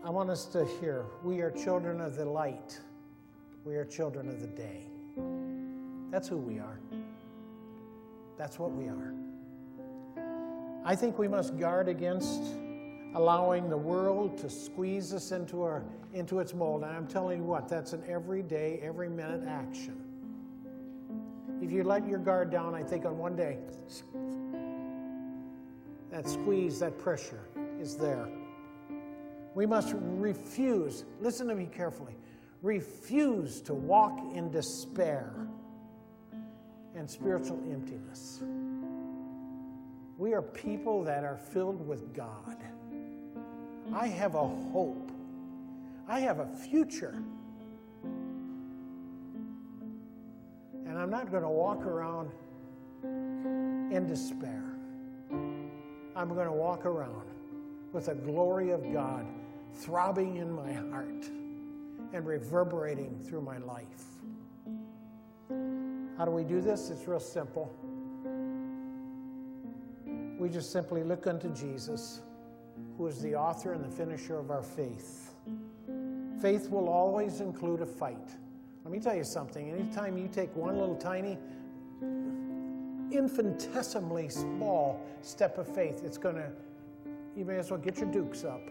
I 0.05 0.11
want 0.11 0.28
us 0.28 0.45
to 0.47 0.66
hear 0.80 1.07
we 1.24 1.41
are 1.41 1.51
children 1.51 2.03
of 2.03 2.16
the 2.16 2.26
light, 2.26 2.78
we 3.64 3.76
are 3.76 3.86
children 3.86 4.28
of 4.28 4.43
the 4.43 4.49
day. 4.49 4.84
That's 6.11 6.28
who 6.28 6.36
we 6.36 6.59
are. 6.59 6.78
That's 8.36 8.59
what 8.59 8.72
we 8.72 8.89
are. 8.89 9.14
I 10.84 10.95
think 10.95 11.18
we 11.18 11.26
must 11.26 11.59
guard 11.59 11.89
against 11.89 12.43
allowing 13.14 13.70
the 13.70 13.76
world 13.78 14.36
to 14.39 14.51
squeeze 14.51 15.14
us 15.14 15.32
into, 15.32 15.62
our, 15.62 15.82
into 16.12 16.41
its 16.41 16.53
mold. 16.53 16.82
And 16.82 16.95
I'm 16.95 17.07
telling 17.07 17.39
you 17.39 17.45
what, 17.45 17.66
that's 17.66 17.95
an 17.95 18.03
everyday, 18.07 18.78
every 18.82 19.09
minute 19.09 19.49
action. 19.49 20.08
If 21.69 21.75
you 21.75 21.85
let 21.85 22.09
your 22.09 22.19
guard 22.19 22.51
down, 22.51 22.75
I 22.75 22.83
think 22.83 23.05
on 23.05 23.19
one 23.19 23.37
day, 23.37 23.59
that 26.11 26.27
squeeze, 26.27 26.81
that 26.81 26.97
pressure 26.97 27.43
is 27.79 27.95
there. 27.95 28.27
We 29.55 29.66
must 29.66 29.95
refuse, 29.95 31.05
listen 31.21 31.47
to 31.49 31.55
me 31.55 31.69
carefully, 31.71 32.16
refuse 32.62 33.61
to 33.61 33.75
walk 33.75 34.19
in 34.35 34.51
despair 34.51 35.31
and 36.95 37.11
spiritual 37.11 37.62
emptiness. 37.71 38.43
We 40.16 40.33
are 40.33 40.41
people 40.41 41.05
that 41.05 41.23
are 41.23 41.37
filled 41.37 41.87
with 41.87 42.14
God. 42.14 42.57
I 43.95 44.07
have 44.07 44.37
a 44.37 44.49
hope. 44.73 45.12
I 46.09 46.21
have 46.21 46.39
a 46.39 46.47
future. 46.47 47.23
I'm 51.09 51.13
not 51.13 51.31
going 51.31 51.43
to 51.43 51.49
walk 51.49 51.87
around 51.87 52.31
in 53.03 54.07
despair. 54.07 54.63
I'm 56.15 56.29
going 56.35 56.47
to 56.47 56.53
walk 56.53 56.85
around 56.85 57.31
with 57.95 58.05
the 58.05 58.15
glory 58.15 58.73
of 58.73 58.93
God 58.93 59.25
throbbing 59.73 60.37
in 60.37 60.53
my 60.53 60.71
heart 60.71 61.25
and 62.13 62.27
reverberating 62.27 63.19
through 63.27 63.41
my 63.41 63.57
life. 63.57 63.87
How 66.19 66.27
do 66.27 66.31
we 66.31 66.45
do 66.45 66.61
this? 66.61 66.91
It's 66.91 67.09
real 67.09 67.21
simple. 67.21 67.75
We 70.39 70.51
just 70.51 70.71
simply 70.71 71.05
look 71.05 71.27
unto 71.27 71.51
Jesus, 71.55 72.21
who 72.99 73.07
is 73.07 73.23
the 73.23 73.35
author 73.35 73.73
and 73.73 73.83
the 73.83 73.97
finisher 73.97 74.39
of 74.39 74.51
our 74.51 74.63
faith. 74.63 75.33
Faith 76.43 76.69
will 76.69 76.91
always 76.91 77.41
include 77.41 77.81
a 77.81 77.87
fight. 77.87 78.29
Let 78.89 78.93
me 78.95 79.01
tell 79.01 79.14
you 79.14 79.24
something. 79.24 79.70
Anytime 79.70 80.16
you 80.16 80.28
take 80.28 80.57
one 80.57 80.78
little 80.78 80.97
tiny, 80.97 81.36
infinitesimally 83.12 84.30
small 84.30 85.07
step 85.20 85.59
of 85.59 85.68
faith, 85.68 86.05
it's 86.07 86.16
going 86.16 86.36
to, 86.36 86.51
you 87.36 87.45
may 87.45 87.59
as 87.59 87.70
well 87.70 87.78
get 87.78 87.99
your 87.99 88.11
dukes 88.11 88.45
up 88.45 88.62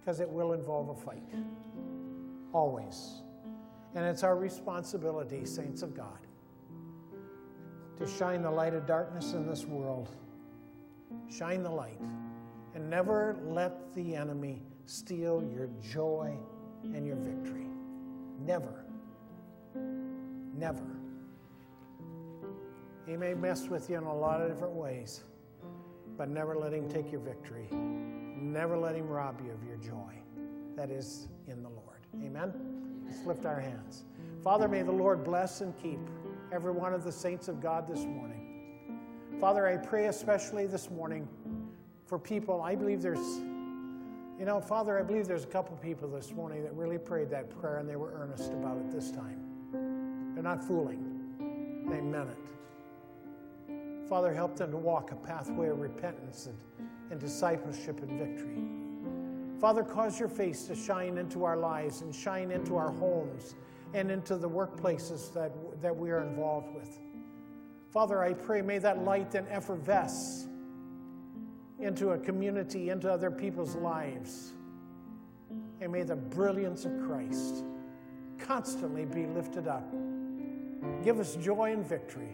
because 0.00 0.20
it 0.20 0.28
will 0.30 0.54
involve 0.54 0.88
a 0.88 0.94
fight. 0.94 1.22
Always. 2.54 3.20
And 3.94 4.06
it's 4.06 4.22
our 4.22 4.38
responsibility, 4.38 5.44
saints 5.44 5.82
of 5.82 5.94
God, 5.94 6.26
to 7.98 8.06
shine 8.06 8.40
the 8.40 8.50
light 8.50 8.72
of 8.72 8.86
darkness 8.86 9.34
in 9.34 9.46
this 9.46 9.66
world. 9.66 10.08
Shine 11.28 11.62
the 11.62 11.70
light. 11.70 12.00
And 12.74 12.88
never 12.88 13.36
let 13.44 13.94
the 13.94 14.16
enemy 14.16 14.62
steal 14.86 15.46
your 15.54 15.68
joy 15.92 16.34
and 16.84 17.06
your 17.06 17.16
victory. 17.16 17.66
Never. 18.44 18.84
Never. 20.56 20.86
He 23.06 23.16
may 23.16 23.34
mess 23.34 23.68
with 23.68 23.90
you 23.90 23.96
in 23.96 24.04
a 24.04 24.14
lot 24.14 24.40
of 24.40 24.48
different 24.48 24.74
ways, 24.74 25.22
but 26.16 26.28
never 26.28 26.56
let 26.56 26.72
him 26.72 26.88
take 26.88 27.10
your 27.10 27.20
victory. 27.20 27.68
Never 27.72 28.76
let 28.76 28.94
him 28.94 29.08
rob 29.08 29.40
you 29.44 29.52
of 29.52 29.62
your 29.64 29.76
joy 29.76 30.12
that 30.76 30.90
is 30.90 31.28
in 31.48 31.62
the 31.62 31.68
Lord. 31.68 32.06
Amen. 32.24 32.52
Let's 33.06 33.24
lift 33.26 33.44
our 33.44 33.60
hands. 33.60 34.04
Father, 34.42 34.68
may 34.68 34.82
the 34.82 34.92
Lord 34.92 35.24
bless 35.24 35.60
and 35.60 35.76
keep 35.80 36.00
every 36.50 36.72
one 36.72 36.92
of 36.92 37.04
the 37.04 37.12
saints 37.12 37.48
of 37.48 37.60
God 37.60 37.86
this 37.86 38.04
morning. 38.04 39.00
Father, 39.40 39.66
I 39.66 39.76
pray 39.76 40.06
especially 40.06 40.66
this 40.66 40.90
morning 40.90 41.28
for 42.06 42.18
people. 42.18 42.60
I 42.62 42.74
believe 42.74 43.02
there's, 43.02 43.40
you 44.38 44.44
know, 44.44 44.60
Father, 44.60 44.98
I 44.98 45.02
believe 45.02 45.26
there's 45.26 45.44
a 45.44 45.48
couple 45.48 45.76
people 45.76 46.08
this 46.08 46.32
morning 46.32 46.62
that 46.64 46.74
really 46.74 46.98
prayed 46.98 47.30
that 47.30 47.50
prayer 47.50 47.78
and 47.78 47.88
they 47.88 47.96
were 47.96 48.12
earnest 48.14 48.52
about 48.52 48.76
it 48.76 48.90
this 48.90 49.10
time. 49.10 49.40
They're 50.34 50.42
not 50.42 50.64
fooling, 50.64 51.84
they 51.88 52.00
meant 52.00 52.30
it. 52.30 54.08
Father, 54.08 54.34
help 54.34 54.56
them 54.56 54.70
to 54.70 54.76
walk 54.76 55.10
a 55.12 55.16
pathway 55.16 55.68
of 55.68 55.78
repentance 55.78 56.46
and, 56.46 56.88
and 57.10 57.20
discipleship 57.20 58.02
and 58.02 58.18
victory. 58.18 58.58
Father, 59.60 59.84
cause 59.84 60.18
your 60.18 60.28
face 60.28 60.64
to 60.64 60.74
shine 60.74 61.18
into 61.18 61.44
our 61.44 61.56
lives 61.56 62.00
and 62.00 62.14
shine 62.14 62.50
into 62.50 62.76
our 62.76 62.90
homes 62.90 63.54
and 63.94 64.10
into 64.10 64.36
the 64.36 64.48
workplaces 64.48 65.32
that, 65.34 65.52
that 65.80 65.96
we 65.96 66.10
are 66.10 66.22
involved 66.22 66.74
with. 66.74 66.98
Father, 67.92 68.22
I 68.22 68.32
pray, 68.32 68.62
may 68.62 68.78
that 68.78 69.04
light 69.04 69.30
then 69.30 69.46
effervesce 69.48 70.48
into 71.82 72.10
a 72.10 72.18
community, 72.18 72.90
into 72.90 73.10
other 73.10 73.30
people's 73.30 73.74
lives. 73.76 74.52
And 75.80 75.92
may 75.92 76.04
the 76.04 76.16
brilliance 76.16 76.84
of 76.84 76.92
Christ 77.06 77.64
constantly 78.38 79.04
be 79.04 79.26
lifted 79.26 79.66
up. 79.66 79.92
Give 81.04 81.18
us 81.20 81.36
joy 81.36 81.72
and 81.72 81.86
victory 81.86 82.30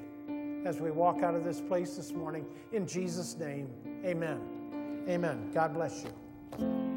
as 0.65 0.81
we 0.81 0.91
walk 0.91 1.23
out 1.23 1.35
of 1.35 1.45
this 1.45 1.61
place 1.61 1.97
this 1.97 2.13
morning. 2.13 2.47
In 2.73 2.87
Jesus' 2.87 3.37
name, 3.37 3.71
amen. 4.05 4.41
Amen. 5.09 5.51
God 5.53 5.75
bless 5.75 6.05
you. 6.05 6.88